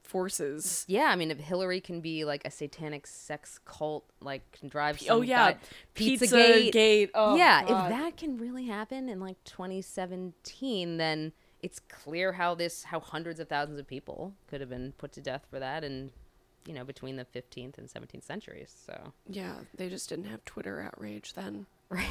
forces. 0.05 0.85
Yeah, 0.87 1.05
I 1.05 1.15
mean, 1.15 1.31
if 1.31 1.39
Hillary 1.39 1.81
can 1.81 2.01
be 2.01 2.23
like 2.25 2.45
a 2.45 2.51
satanic 2.51 3.07
sex 3.07 3.59
cult, 3.65 4.05
like 4.21 4.49
can 4.51 4.69
drive. 4.69 5.01
Oh 5.09 5.21
yeah, 5.21 5.53
guy- 5.53 5.57
Pizza. 5.93 6.69
Gate. 6.71 7.11
Oh, 7.13 7.35
yeah, 7.35 7.65
God. 7.65 7.91
if 7.91 7.97
that 7.97 8.17
can 8.17 8.37
really 8.37 8.65
happen 8.67 9.09
in 9.09 9.19
like 9.19 9.43
2017, 9.43 10.97
then 10.97 11.33
it's 11.61 11.79
clear 11.79 12.33
how 12.33 12.55
this, 12.55 12.83
how 12.83 12.99
hundreds 12.99 13.39
of 13.39 13.47
thousands 13.49 13.79
of 13.79 13.87
people 13.87 14.33
could 14.47 14.61
have 14.61 14.69
been 14.69 14.93
put 14.97 15.11
to 15.13 15.21
death 15.21 15.45
for 15.49 15.59
that, 15.59 15.83
and 15.83 16.11
you 16.67 16.73
know, 16.73 16.83
between 16.83 17.15
the 17.15 17.25
15th 17.25 17.77
and 17.77 17.87
17th 17.87 18.23
centuries. 18.23 18.75
So 18.85 19.13
Yeah, 19.27 19.55
they 19.75 19.87
just 19.89 20.09
didn't 20.09 20.25
have 20.25 20.43
Twitter 20.45 20.81
outrage 20.81 21.33
then. 21.33 21.67
right, 21.89 22.05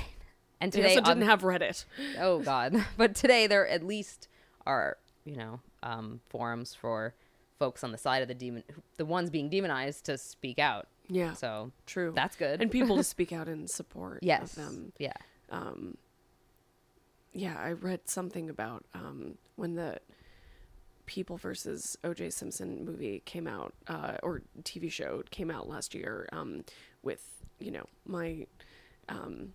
and 0.60 0.72
They 0.72 0.80
today 0.82 0.96
also 0.96 1.10
didn't 1.14 1.28
have 1.28 1.42
Reddit. 1.42 1.84
oh 2.20 2.38
god 2.40 2.76
but 2.96 3.14
today 3.16 3.46
there 3.48 3.66
at 3.66 3.82
least 3.84 4.28
are 4.64 4.96
you 5.24 5.36
know 5.36 5.58
um, 5.82 6.20
forums 6.28 6.72
for 6.74 7.14
folks 7.58 7.84
on 7.84 7.92
the 7.92 7.98
side 7.98 8.20
of 8.22 8.28
the 8.28 8.34
demon 8.34 8.62
the 8.96 9.04
ones 9.04 9.30
being 9.30 9.48
demonized 9.48 10.04
to 10.06 10.18
speak 10.18 10.58
out 10.58 10.86
Yeah, 11.08 11.32
so 11.34 11.70
true. 11.86 12.12
that's 12.14 12.36
good 12.36 12.60
and 12.60 12.70
people 12.70 12.96
to 12.96 13.04
speak 13.14 13.32
out 13.32 13.48
in 13.48 13.66
support 13.68 14.18
yes 14.22 14.56
of 14.56 14.64
them. 14.64 14.92
yeah 14.98 15.12
Um, 15.50 15.96
yeah, 17.32 17.56
I 17.58 17.72
read 17.72 18.08
something 18.08 18.48
about 18.48 18.84
um, 18.94 19.38
when 19.56 19.74
the 19.74 19.98
People 21.06 21.36
versus 21.36 21.98
O.J. 22.02 22.30
Simpson 22.30 22.82
movie 22.84 23.20
came 23.26 23.46
out, 23.46 23.74
uh, 23.88 24.14
or 24.22 24.40
TV 24.62 24.90
show 24.90 25.22
came 25.30 25.50
out 25.50 25.68
last 25.68 25.94
year, 25.94 26.26
um, 26.32 26.64
with 27.02 27.22
you 27.60 27.70
know 27.70 27.84
my 28.06 28.46
um, 29.10 29.52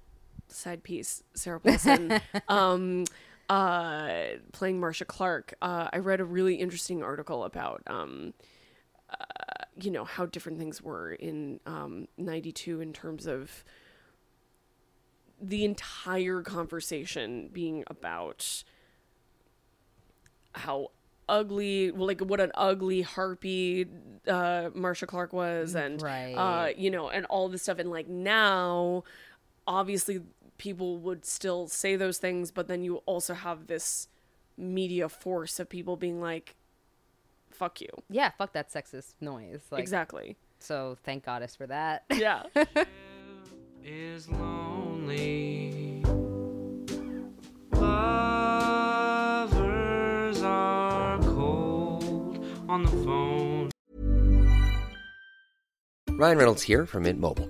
side 0.48 0.84
piece 0.84 1.24
Sarah 1.34 1.60
Paulson 1.64 2.20
um, 2.50 3.06
uh, 3.50 4.24
playing 4.52 4.80
Marcia 4.80 5.06
Clark. 5.06 5.56
Uh, 5.62 5.90
I 5.92 5.98
read 5.98 6.20
a 6.20 6.26
really 6.26 6.56
interesting 6.56 7.02
article 7.04 7.44
about 7.44 7.82
um, 7.88 8.34
uh, 9.10 9.66
you 9.82 9.92
know 9.92 10.06
how 10.06 10.26
different 10.26 10.60
things 10.60 10.82
were 10.82 11.14
in 11.14 11.60
um, 11.66 12.08
'92 12.18 12.80
in 12.80 12.94
terms 12.94 13.26
of 13.26 13.64
the 15.42 15.66
entire 15.66 16.42
conversation 16.42 17.50
being 17.52 17.84
about 17.88 18.64
how 20.54 20.92
ugly 21.30 21.92
well, 21.92 22.08
like 22.08 22.22
what 22.22 22.40
an 22.40 22.52
ugly 22.56 23.02
harpy 23.02 23.86
uh 24.28 24.70
Marcia 24.74 25.06
Clark 25.06 25.32
was 25.32 25.76
and 25.76 26.02
uh 26.34 26.70
you 26.76 26.90
know 26.90 27.10
and 27.10 27.26
all 27.28 27.48
this 27.50 27.62
stuff 27.62 27.78
and 27.78 27.92
like 27.92 28.08
now 28.08 29.04
obviously 29.68 30.22
people 30.60 30.98
would 30.98 31.26
still 31.26 31.68
say 31.68 31.96
those 31.96 32.20
things 32.20 32.52
but 32.52 32.68
then 32.68 32.84
you 32.84 32.98
also 33.08 33.34
have 33.34 33.66
this 33.66 34.08
media 34.58 35.10
force 35.10 35.60
of 35.60 35.68
people 35.68 35.96
being 35.96 36.22
like 36.22 36.56
fuck 37.50 37.82
you 37.82 37.90
yeah 38.10 38.30
fuck 38.38 38.54
that 38.54 38.70
sexist 38.72 39.14
noise 39.20 39.62
like 39.72 39.82
exactly 39.82 40.36
so 40.60 40.96
thank 41.04 41.26
goddess 41.26 41.56
for 41.56 41.66
that 41.66 42.04
yeah 42.14 42.44
is 43.84 44.30
lonely. 44.30 46.04
Lovers 47.72 48.82
are 50.42 51.20
cold 51.20 52.46
on 52.68 52.84
the 52.84 52.90
phone. 52.90 53.70
Ryan 56.12 56.38
Reynolds 56.38 56.64
here 56.64 56.86
from 56.86 57.04
Mint 57.04 57.20
Mobile. 57.20 57.50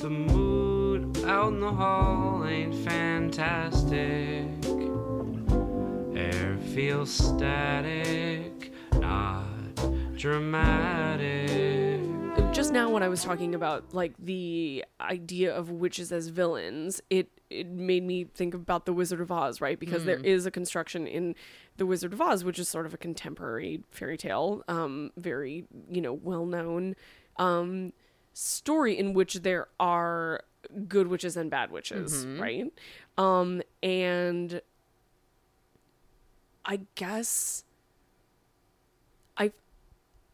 The 0.00 0.10
mood 0.10 1.24
out 1.24 1.52
in 1.52 1.60
the 1.60 1.72
hall 1.72 2.44
ain't 2.46 2.74
fantastic. 2.74 4.48
Air 6.14 6.58
feels 6.74 7.10
static, 7.10 8.72
not 8.94 9.44
dramatic. 10.16 12.02
just 12.52 12.72
now 12.72 12.90
when 12.90 13.02
I 13.02 13.08
was 13.08 13.22
talking 13.24 13.54
about 13.54 13.94
like 13.94 14.14
the 14.18 14.84
idea 15.00 15.54
of 15.54 15.70
witches 15.70 16.12
as 16.12 16.28
villains, 16.28 17.00
it 17.08 17.30
it 17.50 17.68
made 17.68 18.02
me 18.02 18.24
think 18.24 18.52
about 18.54 18.84
the 18.86 18.92
Wizard 18.92 19.20
of 19.20 19.30
Oz, 19.30 19.60
right? 19.60 19.78
Because 19.78 20.04
there 20.04 20.18
is 20.18 20.44
a 20.44 20.50
construction 20.50 21.06
in 21.06 21.34
the 21.76 21.86
Wizard 21.86 22.12
of 22.12 22.20
Oz, 22.20 22.44
which 22.44 22.58
is 22.58 22.68
sort 22.68 22.84
of 22.84 22.92
a 22.94 22.96
contemporary 22.98 23.82
fairy 23.90 24.16
tale, 24.16 24.62
um, 24.68 25.12
very 25.16 25.64
you 25.88 26.00
know 26.00 26.12
well 26.12 26.46
known 26.46 26.94
um, 27.36 27.92
story 28.34 28.98
in 28.98 29.14
which 29.14 29.34
there 29.36 29.68
are 29.80 30.42
good 30.88 31.06
witches 31.06 31.36
and 31.36 31.50
bad 31.50 31.70
witches, 31.70 32.26
right? 32.40 32.72
Um, 33.16 33.62
and 33.82 34.60
I 36.64 36.80
guess 36.94 37.64
I 39.36 39.52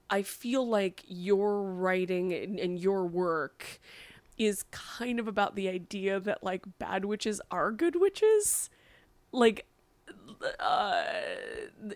I 0.09 0.23
feel 0.23 0.67
like 0.67 1.05
your 1.07 1.63
writing 1.63 2.33
and, 2.33 2.59
and 2.59 2.79
your 2.79 3.05
work 3.07 3.81
is 4.39 4.65
kind 4.71 5.21
of 5.21 5.29
about 5.29 5.55
the 5.55 5.69
idea 5.69 6.19
that 6.21 6.43
like 6.43 6.65
bad 6.79 7.05
witches 7.05 7.41
are 7.51 7.71
good 7.73 7.97
witches. 8.01 8.71
Like 9.33 9.67
uh 10.59 11.05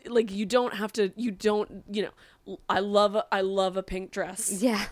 like 0.06 0.30
you 0.30 0.44
don't 0.46 0.74
have 0.74 0.92
to 0.92 1.12
you 1.16 1.30
don't 1.30 1.84
you 1.90 2.02
know 2.02 2.58
I 2.68 2.80
love 2.80 3.14
a, 3.14 3.24
I 3.32 3.40
love 3.40 3.76
a 3.76 3.82
pink 3.82 4.10
dress 4.10 4.62
Yeah. 4.62 4.84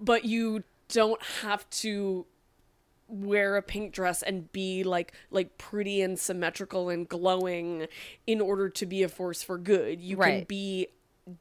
But 0.00 0.24
you 0.24 0.64
don't 0.88 1.22
have 1.42 1.68
to 1.70 2.26
wear 3.08 3.56
a 3.56 3.62
pink 3.62 3.92
dress 3.92 4.22
and 4.22 4.52
be 4.52 4.84
like 4.84 5.12
like 5.30 5.56
pretty 5.56 6.02
and 6.02 6.18
symmetrical 6.18 6.88
and 6.90 7.08
glowing 7.08 7.86
in 8.26 8.40
order 8.40 8.68
to 8.68 8.84
be 8.86 9.02
a 9.02 9.08
force 9.08 9.42
for 9.42 9.56
good. 9.58 10.00
You 10.00 10.16
can 10.18 10.44
be 10.44 10.88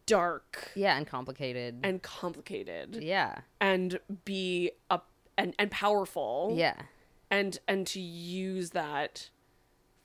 dark 0.05 0.71
Yeah, 0.75 0.97
and 0.97 1.05
complicated. 1.07 1.79
and 1.83 2.01
complicated 2.01 2.97
yeah. 3.01 3.39
and 3.59 3.99
be 4.25 4.71
up 4.89 5.09
and 5.37 5.53
and 5.59 5.69
powerful. 5.71 6.53
Yeah. 6.55 6.75
And 7.29 7.57
and 7.67 7.85
to 7.87 7.99
use 7.99 8.69
that 8.71 9.29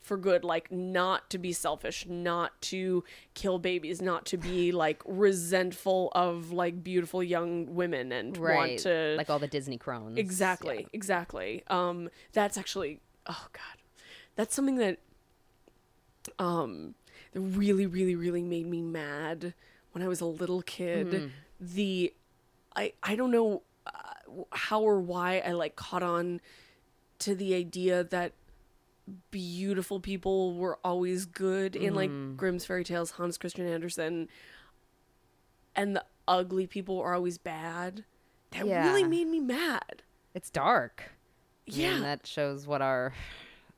for 0.02 0.16
good 0.16 0.44
like 0.44 0.70
not 0.70 1.30
to 1.30 1.38
be 1.38 1.52
selfish, 1.52 2.06
not 2.08 2.60
to 2.62 3.04
kill 3.34 3.58
babies, 3.58 4.02
not 4.02 4.26
to 4.26 4.36
be 4.36 4.72
like 4.84 5.00
resentful 5.06 6.10
of 6.14 6.52
like 6.52 6.82
beautiful 6.84 7.22
young 7.22 7.74
women 7.74 8.12
and 8.12 8.36
Right. 8.36 8.56
want 8.70 8.78
to 8.80 9.14
like 9.16 9.30
all 9.30 9.38
the 9.38 9.46
Disney 9.46 9.78
crones. 9.78 10.18
Exactly, 10.18 10.86
exactly. 10.92 11.62
Um, 11.68 12.10
that's 12.32 12.58
actually 12.58 13.00
oh 13.26 13.46
god, 13.52 13.78
that's 14.34 14.54
something 14.54 14.76
that 14.76 14.98
um 16.38 16.94
that 17.32 17.40
really, 17.40 17.86
really, 17.86 18.14
really 18.14 18.42
made 18.42 18.66
me 18.66 18.82
mad 18.82 19.54
when 19.92 20.02
I 20.02 20.08
was 20.08 20.20
a 20.20 20.26
little 20.26 20.62
kid. 20.62 21.30
The 21.60 22.12
I 22.74 22.92
I 23.02 23.16
don't 23.16 23.30
know 23.30 23.62
uh, 23.86 24.42
how 24.52 24.82
or 24.82 25.00
why 25.00 25.42
I 25.44 25.52
like 25.52 25.76
caught 25.76 26.02
on 26.02 26.40
to 27.20 27.34
the 27.34 27.54
idea 27.54 28.02
that 28.04 28.32
beautiful 29.30 30.00
people 30.00 30.54
were 30.54 30.78
always 30.84 31.26
good 31.26 31.74
in 31.76 31.94
like 31.94 32.10
Grimm's 32.36 32.64
fairy 32.64 32.84
tales, 32.84 33.12
Hans 33.12 33.36
Christian 33.38 33.66
Andersen, 33.66 34.28
and 35.74 35.96
the 35.96 36.04
ugly 36.28 36.66
people 36.66 37.00
are 37.00 37.14
always 37.14 37.38
bad. 37.38 38.04
That 38.52 38.64
really 38.66 39.04
made 39.04 39.26
me 39.28 39.40
mad. 39.40 40.02
It's 40.34 40.50
dark. 40.50 41.12
I 41.66 41.70
mean, 41.70 41.80
Yeah. 41.80 41.98
that 42.00 42.26
shows 42.26 42.66
what 42.66 42.82
our 42.82 43.14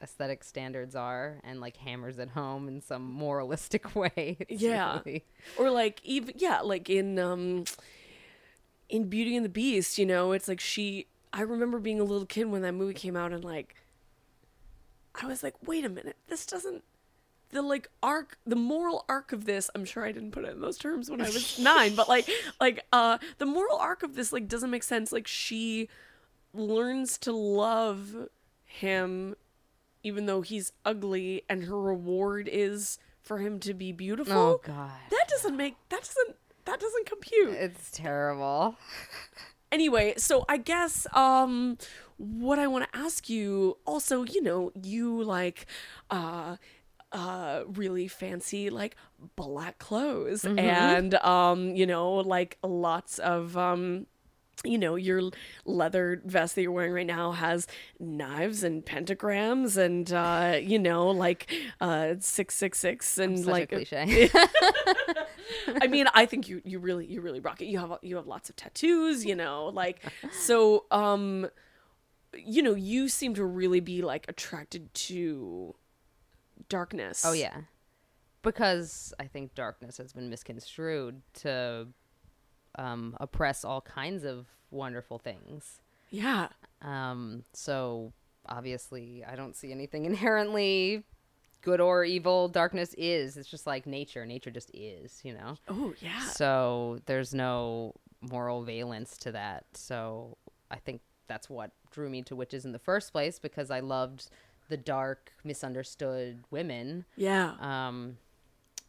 aesthetic 0.02 0.44
standards 0.44 0.94
are 0.96 1.40
and 1.44 1.60
like 1.60 1.76
hammers 1.78 2.18
it 2.18 2.30
home 2.30 2.68
in 2.68 2.80
some 2.80 3.02
moralistic 3.10 3.94
way. 3.94 4.36
It's 4.48 4.60
Yeah. 4.60 5.00
really- 5.04 5.24
or 5.58 5.70
like 5.70 6.00
even 6.04 6.34
yeah 6.36 6.60
like 6.60 6.90
in 6.90 7.18
um 7.18 7.64
in 8.88 9.08
beauty 9.08 9.34
and 9.36 9.44
the 9.44 9.48
beast 9.50 9.96
you 9.96 10.04
know 10.04 10.32
it's 10.32 10.46
like 10.46 10.60
she 10.60 11.06
i 11.32 11.40
remember 11.40 11.78
being 11.78 11.98
a 12.00 12.04
little 12.04 12.26
kid 12.26 12.44
when 12.44 12.60
that 12.62 12.72
movie 12.74 12.92
came 12.92 13.16
out 13.16 13.32
and 13.32 13.42
like 13.42 13.74
i 15.22 15.26
was 15.26 15.42
like 15.42 15.54
wait 15.66 15.84
a 15.84 15.88
minute 15.88 16.16
this 16.28 16.44
doesn't 16.46 16.82
the 17.50 17.62
like 17.62 17.88
arc 18.02 18.36
the 18.46 18.56
moral 18.56 19.04
arc 19.08 19.32
of 19.32 19.44
this 19.44 19.70
i'm 19.74 19.84
sure 19.84 20.04
i 20.04 20.10
didn't 20.12 20.32
put 20.32 20.44
it 20.44 20.52
in 20.52 20.60
those 20.60 20.76
terms 20.78 21.08
when 21.10 21.20
i 21.20 21.24
was 21.24 21.58
nine 21.62 21.94
but 21.94 22.08
like 22.08 22.28
like 22.60 22.84
uh 22.92 23.18
the 23.38 23.46
moral 23.46 23.76
arc 23.78 24.02
of 24.02 24.14
this 24.16 24.32
like 24.32 24.48
doesn't 24.48 24.70
make 24.70 24.82
sense 24.82 25.12
like 25.12 25.26
she 25.26 25.88
learns 26.52 27.18
to 27.18 27.32
love 27.32 28.28
him 28.64 29.34
even 30.02 30.26
though 30.26 30.40
he's 30.42 30.72
ugly 30.84 31.42
and 31.48 31.64
her 31.64 31.80
reward 31.80 32.48
is 32.50 32.98
for 33.22 33.38
him 33.38 33.58
to 33.60 33.72
be 33.72 33.90
beautiful 33.92 34.32
Oh 34.36 34.60
god. 34.64 34.90
that 35.10 35.26
doesn't 35.28 35.56
make 35.56 35.76
that 35.88 36.00
doesn't 36.00 36.36
that 36.64 36.80
doesn't 36.80 37.06
compute 37.06 37.50
It's 37.54 37.90
terrible. 37.90 38.76
anyway 39.72 40.14
so 40.16 40.44
i 40.48 40.56
guess 40.56 41.06
um 41.14 41.78
what 42.16 42.58
i 42.58 42.66
want 42.66 42.84
to 42.90 42.98
ask 42.98 43.28
you 43.28 43.76
also 43.86 44.22
you 44.24 44.42
know 44.42 44.70
you 44.82 45.22
like 45.22 45.66
uh 46.10 46.56
uh 47.12 47.62
really 47.74 48.08
fancy 48.08 48.70
like 48.70 48.96
black 49.36 49.78
clothes 49.78 50.44
and 50.44 51.14
um 51.16 51.74
you 51.76 51.86
know 51.86 52.14
like 52.14 52.58
lots 52.62 53.18
of 53.18 53.56
um 53.56 54.06
you 54.64 54.78
know 54.78 54.94
your 54.94 55.30
leather 55.64 56.22
vest 56.24 56.54
that 56.54 56.62
you're 56.62 56.72
wearing 56.72 56.92
right 56.92 57.06
now 57.06 57.32
has 57.32 57.66
knives 57.98 58.62
and 58.62 58.84
pentagrams 58.86 59.76
and 59.76 60.12
uh 60.12 60.56
you 60.60 60.78
know 60.78 61.08
like 61.10 61.52
uh 61.80 62.14
666 62.18 63.18
and 63.18 63.44
like 63.46 63.68
cliche. 63.70 64.30
I 65.82 65.86
mean, 65.86 66.06
I 66.14 66.26
think 66.26 66.48
you 66.48 66.62
you 66.64 66.78
really 66.78 67.06
you 67.06 67.20
really 67.20 67.40
rock 67.40 67.60
it. 67.60 67.66
You 67.66 67.78
have 67.78 67.98
you 68.02 68.16
have 68.16 68.26
lots 68.26 68.48
of 68.48 68.56
tattoos, 68.56 69.24
you 69.24 69.34
know, 69.36 69.66
like 69.66 70.00
so 70.32 70.84
um 70.90 71.48
you 72.36 72.62
know, 72.62 72.74
you 72.74 73.08
seem 73.08 73.34
to 73.34 73.44
really 73.44 73.80
be 73.80 74.02
like 74.02 74.26
attracted 74.28 74.92
to 74.94 75.74
darkness. 76.68 77.24
oh 77.24 77.32
yeah. 77.32 77.56
Because 78.42 79.14
I 79.18 79.24
think 79.24 79.54
darkness 79.54 79.96
has 79.96 80.12
been 80.12 80.28
misconstrued 80.28 81.22
to 81.40 81.88
um, 82.78 83.16
oppress 83.18 83.64
all 83.64 83.80
kinds 83.80 84.24
of 84.24 84.46
wonderful 84.70 85.18
things. 85.18 85.80
Yeah. 86.10 86.48
Um, 86.82 87.44
so 87.54 88.12
obviously, 88.46 89.24
I 89.26 89.34
don't 89.36 89.56
see 89.56 89.72
anything 89.72 90.04
inherently 90.04 91.04
good 91.62 91.80
or 91.80 92.04
evil. 92.04 92.48
Darkness 92.48 92.94
is. 92.98 93.36
It's 93.36 93.48
just 93.48 93.66
like 93.66 93.86
nature. 93.86 94.26
Nature 94.26 94.50
just 94.50 94.70
is, 94.74 95.20
you 95.24 95.32
know? 95.32 95.56
Oh, 95.68 95.94
yeah. 96.00 96.20
So 96.20 96.98
there's 97.06 97.34
no 97.34 97.94
moral 98.20 98.62
valence 98.62 99.16
to 99.18 99.32
that. 99.32 99.64
So 99.72 100.36
I 100.70 100.76
think 100.76 101.00
that's 101.26 101.48
what 101.48 101.70
drew 101.94 102.10
me 102.10 102.22
to 102.22 102.34
witches 102.36 102.64
in 102.64 102.72
the 102.72 102.78
first 102.78 103.12
place 103.12 103.38
because 103.38 103.70
I 103.70 103.80
loved 103.80 104.28
the 104.68 104.76
dark, 104.76 105.32
misunderstood 105.44 106.44
women. 106.50 107.04
Yeah. 107.16 107.52
Um, 107.60 108.18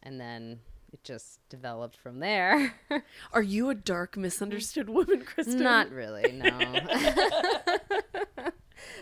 and 0.01 0.19
then 0.19 0.59
it 0.91 1.03
just 1.03 1.39
developed 1.49 1.97
from 1.97 2.19
there. 2.19 2.73
Are 3.33 3.43
you 3.43 3.69
a 3.69 3.75
dark 3.75 4.17
misunderstood 4.17 4.89
woman, 4.89 5.23
Kristen? 5.23 5.61
Not 5.61 5.91
really, 5.91 6.31
no. 6.31 6.47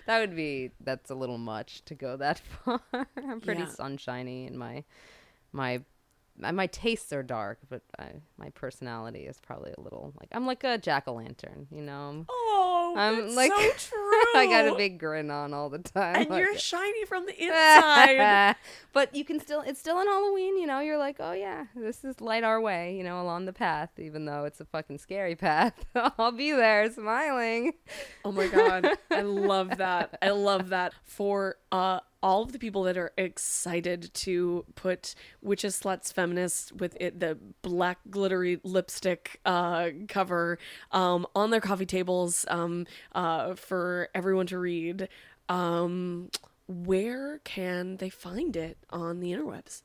that 0.05 0.19
would 0.19 0.35
be 0.35 0.71
that's 0.81 1.09
a 1.09 1.15
little 1.15 1.37
much 1.37 1.83
to 1.85 1.95
go 1.95 2.17
that 2.17 2.39
far. 2.39 2.81
I'm 3.17 3.41
pretty 3.41 3.61
Yeah. 3.61 3.67
sunshiny 3.69 4.47
and 4.47 4.57
my 4.57 4.83
my 5.51 5.81
my 6.37 6.51
my 6.51 6.67
tastes 6.67 7.13
are 7.13 7.21
dark, 7.23 7.59
but 7.69 7.81
I, 7.99 8.05
my 8.37 8.49
personality 8.49 9.25
is 9.27 9.39
probably 9.39 9.73
a 9.77 9.81
little 9.81 10.13
like 10.19 10.29
I'm 10.31 10.47
like 10.47 10.63
a 10.63 10.77
jack 10.79 11.03
o' 11.07 11.13
lantern, 11.13 11.67
you 11.71 11.81
know. 11.83 12.25
Oh, 12.27 12.72
I'm 12.95 13.21
that's 13.21 13.35
like 13.35 13.51
so 13.51 13.61
true. 13.61 13.99
I 14.35 14.47
got 14.49 14.67
a 14.67 14.75
big 14.75 14.99
grin 14.99 15.29
on 15.31 15.53
all 15.53 15.69
the 15.69 15.79
time. 15.79 16.15
and 16.15 16.29
like- 16.29 16.39
you're 16.41 16.57
shiny 16.57 17.05
from 17.05 17.25
the 17.25 17.41
inside. 17.43 18.55
but 18.93 19.15
you 19.15 19.23
can 19.25 19.39
still 19.39 19.61
it's 19.61 19.79
still 19.79 19.97
on 19.97 20.07
Halloween, 20.07 20.57
you 20.57 20.67
know. 20.67 20.79
You're 20.79 20.97
like, 20.97 21.17
oh 21.19 21.33
yeah, 21.33 21.65
this 21.75 22.03
is 22.03 22.21
light 22.21 22.43
our 22.43 22.59
way, 22.61 22.95
you 22.97 23.03
know, 23.03 23.21
along 23.21 23.45
the 23.45 23.53
path, 23.53 23.89
even 23.97 24.25
though 24.25 24.45
it's 24.45 24.59
a 24.59 24.65
fucking 24.65 24.97
scary 24.97 25.35
path. 25.35 25.73
I'll 25.95 26.31
be 26.31 26.51
there 26.51 26.91
smiling. 26.91 27.73
Oh 28.25 28.31
my 28.31 28.47
god, 28.47 28.89
I 29.11 29.21
love 29.21 29.77
that. 29.77 30.17
I 30.21 30.29
love 30.31 30.69
that 30.69 30.93
for 31.03 31.57
uh 31.71 31.99
all 32.23 32.41
of 32.41 32.51
the 32.53 32.59
people 32.59 32.83
that 32.83 32.97
are 32.97 33.11
excited 33.17 34.11
to 34.13 34.65
put 34.75 35.13
witches 35.41 35.79
sluts 35.79 36.11
feminists 36.11 36.71
with 36.71 36.97
it 36.99 37.19
the 37.19 37.37
black 37.61 37.99
glittery 38.09 38.59
lipstick 38.63 39.39
uh 39.45 39.89
cover 40.07 40.57
um 40.91 41.27
on 41.35 41.51
their 41.51 41.61
coffee 41.61 41.85
tables 41.85 42.45
um 42.49 42.87
uh 43.13 43.53
for 43.53 44.09
everyone 44.15 44.47
to 44.47 44.57
read 44.57 45.07
um 45.49 46.29
where 46.67 47.39
can 47.43 47.97
they 47.97 48.09
find 48.09 48.55
it 48.55 48.77
on 48.89 49.19
the 49.19 49.31
interwebs 49.31 49.83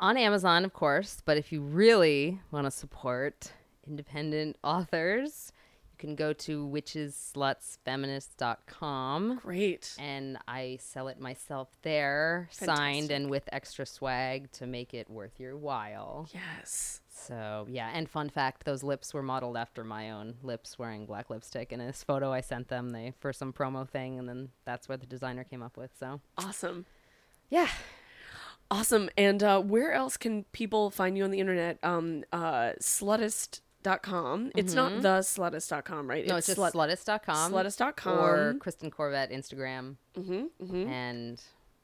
on 0.00 0.16
Amazon, 0.16 0.64
of 0.64 0.72
course. 0.72 1.22
But 1.24 1.36
if 1.36 1.52
you 1.52 1.60
really 1.60 2.40
want 2.50 2.66
to 2.66 2.70
support 2.70 3.52
independent 3.86 4.56
authors, 4.64 5.52
can 6.00 6.16
go 6.16 6.32
to 6.32 6.66
witchesslutsfeminist.com. 6.66 9.38
great 9.42 9.94
And 9.98 10.38
I 10.48 10.78
sell 10.80 11.08
it 11.08 11.20
myself 11.20 11.68
there, 11.82 12.48
signed 12.50 13.10
and 13.10 13.28
with 13.30 13.48
extra 13.52 13.86
swag 13.86 14.50
to 14.52 14.66
make 14.66 14.94
it 14.94 15.08
worth 15.10 15.38
your 15.38 15.56
while. 15.56 16.28
yes 16.32 17.00
So 17.12 17.66
yeah, 17.68 17.90
and 17.94 18.08
fun 18.08 18.30
fact, 18.30 18.64
those 18.64 18.82
lips 18.82 19.12
were 19.14 19.22
modeled 19.22 19.56
after 19.56 19.84
my 19.84 20.10
own 20.10 20.34
lips 20.42 20.78
wearing 20.78 21.06
black 21.06 21.30
lipstick. 21.30 21.72
In 21.72 21.78
this 21.78 22.02
photo 22.02 22.32
I 22.32 22.40
sent 22.40 22.68
them, 22.68 22.90
they 22.90 23.12
for 23.20 23.32
some 23.32 23.52
promo 23.52 23.88
thing, 23.88 24.18
and 24.18 24.28
then 24.28 24.48
that's 24.64 24.88
where 24.88 24.98
the 24.98 25.06
designer 25.06 25.44
came 25.44 25.62
up 25.62 25.76
with. 25.76 25.90
So 25.98 26.20
Awesome. 26.38 26.86
yeah, 27.50 27.68
Awesome. 28.72 29.10
And 29.18 29.42
uh, 29.42 29.60
where 29.60 29.92
else 29.92 30.16
can 30.16 30.44
people 30.52 30.90
find 30.90 31.18
you 31.18 31.24
on 31.24 31.32
the 31.32 31.40
internet? 31.40 31.78
Um, 31.82 32.22
uh, 32.32 32.72
sluttist.com. 33.82 34.52
It's 34.56 34.74
not 34.74 35.02
the 35.02 35.20
sluttist.com, 35.20 36.08
right? 36.08 36.22
Mm-hmm. 36.22 36.30
no, 36.30 36.36
it's, 36.36 36.46
just 36.46 36.58
slut- 36.58 36.72
sluttist.com, 36.72 37.52
sluttist.com. 37.52 38.18
or 38.18 38.54
Kristen 38.54 38.90
Korvette 38.90 39.32
Instagram, 39.32 39.96
mm-hmm, 40.16 40.88
and 40.88 41.42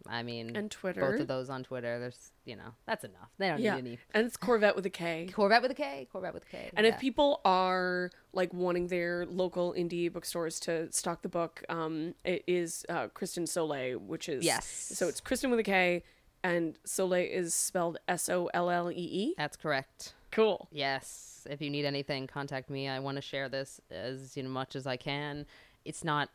I 0.08 0.22
mean, 0.22 0.54
And 0.54 0.70
Twitter. 0.70 1.00
Both 1.00 1.20
of 1.20 1.26
those 1.26 1.50
on 1.50 1.64
Twitter. 1.64 1.98
There's, 1.98 2.30
you 2.44 2.54
know, 2.56 2.74
that's 2.86 3.04
enough. 3.04 3.30
They 3.38 3.48
don't 3.48 3.60
Yeah. 3.60 3.74
need 3.74 3.78
any 3.80 3.98
And 4.14 4.26
it's 4.26 4.36
Korvette 4.36 4.76
with 4.76 4.86
a 4.86 4.90
K. 4.90 5.28
Korvette 5.32 5.62
with 5.62 5.72
a 5.72 5.74
K. 5.74 6.06
Korvette 6.14 6.32
with 6.32 6.44
a 6.44 6.48
K. 6.48 6.70
And 6.76 6.86
yeah. 6.86 6.94
if 6.94 7.00
people 7.00 7.40
are 7.44 8.10
like 8.32 8.54
wanting 8.54 8.86
their 8.86 9.26
local 9.26 9.74
indie 9.76 10.12
bookstores 10.12 10.60
to 10.60 10.92
stock 10.92 11.22
the 11.22 11.28
book, 11.28 11.64
um, 11.68 12.14
it 12.24 12.44
is 12.46 12.84
uh, 12.88 13.08
Kristen 13.08 13.44
Sollee, 13.44 13.96
which 13.98 14.28
is 14.28 14.44
Yes. 14.44 14.66
So 14.66 15.08
it's 15.08 15.20
Kristen 15.20 15.50
with 15.50 15.58
a 15.58 15.64
K, 15.64 16.04
and 16.44 16.78
Sollee 16.86 17.28
is 17.28 17.54
spelled 17.54 17.98
S 18.06 18.28
O 18.28 18.48
L 18.54 18.70
L 18.70 18.90
E 18.90 18.94
E. 18.94 19.34
that's 19.36 19.56
correct. 19.56 20.14
Cool. 20.36 20.68
Yes. 20.70 21.46
If 21.48 21.62
you 21.62 21.70
need 21.70 21.86
anything, 21.86 22.26
contact 22.26 22.68
me. 22.68 22.88
I 22.88 22.98
want 22.98 23.16
to 23.16 23.22
share 23.22 23.48
this 23.48 23.80
as 23.90 24.36
you 24.36 24.42
know, 24.42 24.50
much 24.50 24.76
as 24.76 24.86
I 24.86 24.98
can. 24.98 25.46
It's 25.86 26.04
not 26.04 26.28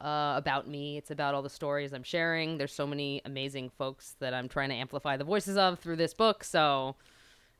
uh, 0.00 0.34
about 0.36 0.68
me. 0.68 0.98
It's 0.98 1.10
about 1.10 1.34
all 1.34 1.42
the 1.42 1.50
stories 1.50 1.92
I'm 1.92 2.04
sharing. 2.04 2.58
There's 2.58 2.72
so 2.72 2.86
many 2.86 3.20
amazing 3.24 3.70
folks 3.70 4.14
that 4.20 4.34
I'm 4.34 4.48
trying 4.48 4.68
to 4.68 4.76
amplify 4.76 5.16
the 5.16 5.24
voices 5.24 5.56
of 5.56 5.80
through 5.80 5.96
this 5.96 6.14
book. 6.14 6.44
So, 6.44 6.94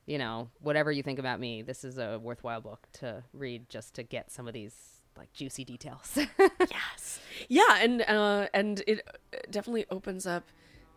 you 0.05 0.17
know, 0.17 0.49
whatever 0.61 0.93
you 0.93 1.03
think 1.03 1.19
about 1.19 1.41
me, 1.41 1.61
this 1.61 1.83
is 1.83 1.97
a 1.97 2.19
worthwhile 2.23 2.61
book 2.61 2.87
to 2.93 3.25
read 3.33 3.67
just 3.67 3.95
to 3.95 4.03
get 4.03 4.31
some 4.31 4.47
of 4.47 4.53
these 4.53 5.01
like 5.17 5.33
juicy 5.33 5.65
details. 5.65 6.17
Yes. 6.71 7.19
Yeah, 7.49 7.79
and 7.79 8.01
uh, 8.01 8.47
and 8.53 8.81
it 8.87 9.01
uh, 9.07 9.37
definitely 9.51 9.85
opens 9.91 10.25
up 10.25 10.43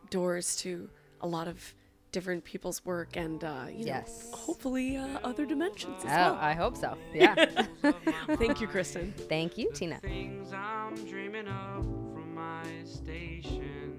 doors 0.08 0.54
to 0.56 0.88
a 1.20 1.26
lot 1.26 1.48
of 1.48 1.74
different 2.12 2.44
people's 2.44 2.84
work 2.84 3.16
and 3.16 3.44
uh, 3.44 3.66
you 3.70 3.80
know, 3.80 3.86
Yes. 3.86 4.30
hopefully 4.32 4.96
uh, 4.96 5.06
other 5.24 5.44
dimensions 5.46 6.04
as 6.04 6.10
oh, 6.12 6.16
well. 6.32 6.38
I 6.40 6.52
hope 6.54 6.76
so. 6.76 6.96
Yeah. 7.14 7.34
Thank 8.36 8.60
you, 8.60 8.66
Kristen. 8.66 9.12
Thank 9.28 9.58
you, 9.58 9.70
Tina. 9.72 9.98
Things 10.00 10.52
I'm 10.52 10.94
dreaming 11.06 11.48
of 11.48 11.84
from 11.84 12.34
my 12.34 12.64
station. 12.84 13.94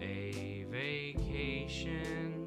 A 0.00 0.64
vacation, 0.70 2.46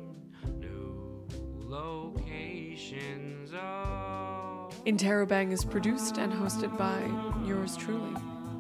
new 0.60 1.26
locations. 1.58 3.54
Oh. 3.54 4.70
Interrobang 4.86 5.52
is 5.52 5.66
produced 5.66 6.18
and 6.18 6.32
hosted 6.32 6.78
by 6.78 7.00
yours 7.48 7.76
truly, 7.76 8.16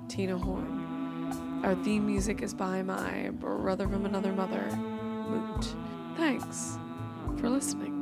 Tina 0.09 0.37
Horn. 0.37 1.61
Our 1.63 1.75
theme 1.83 2.05
music 2.05 2.41
is 2.41 2.53
by 2.53 2.83
my 2.83 3.29
brother 3.31 3.87
from 3.87 4.05
another 4.05 4.31
mother, 4.31 4.67
Moot. 5.29 5.75
Thanks 6.15 6.79
for 7.37 7.49
listening. 7.49 7.97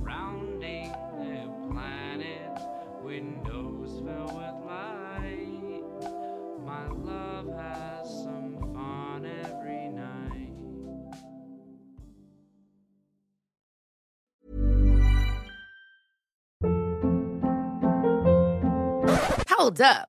rounding 0.00 0.90
the 1.18 1.50
planet, 1.70 2.58
windows 3.02 4.00
filled 4.04 4.34
with 4.34 4.54
light. 4.66 5.82
My 6.64 6.88
love 6.88 7.48
has 7.56 8.08
some 8.24 8.56
fun 8.74 9.26
every 9.44 9.88
night. 9.88 10.54
Hold 19.48 19.80
up. 19.80 20.08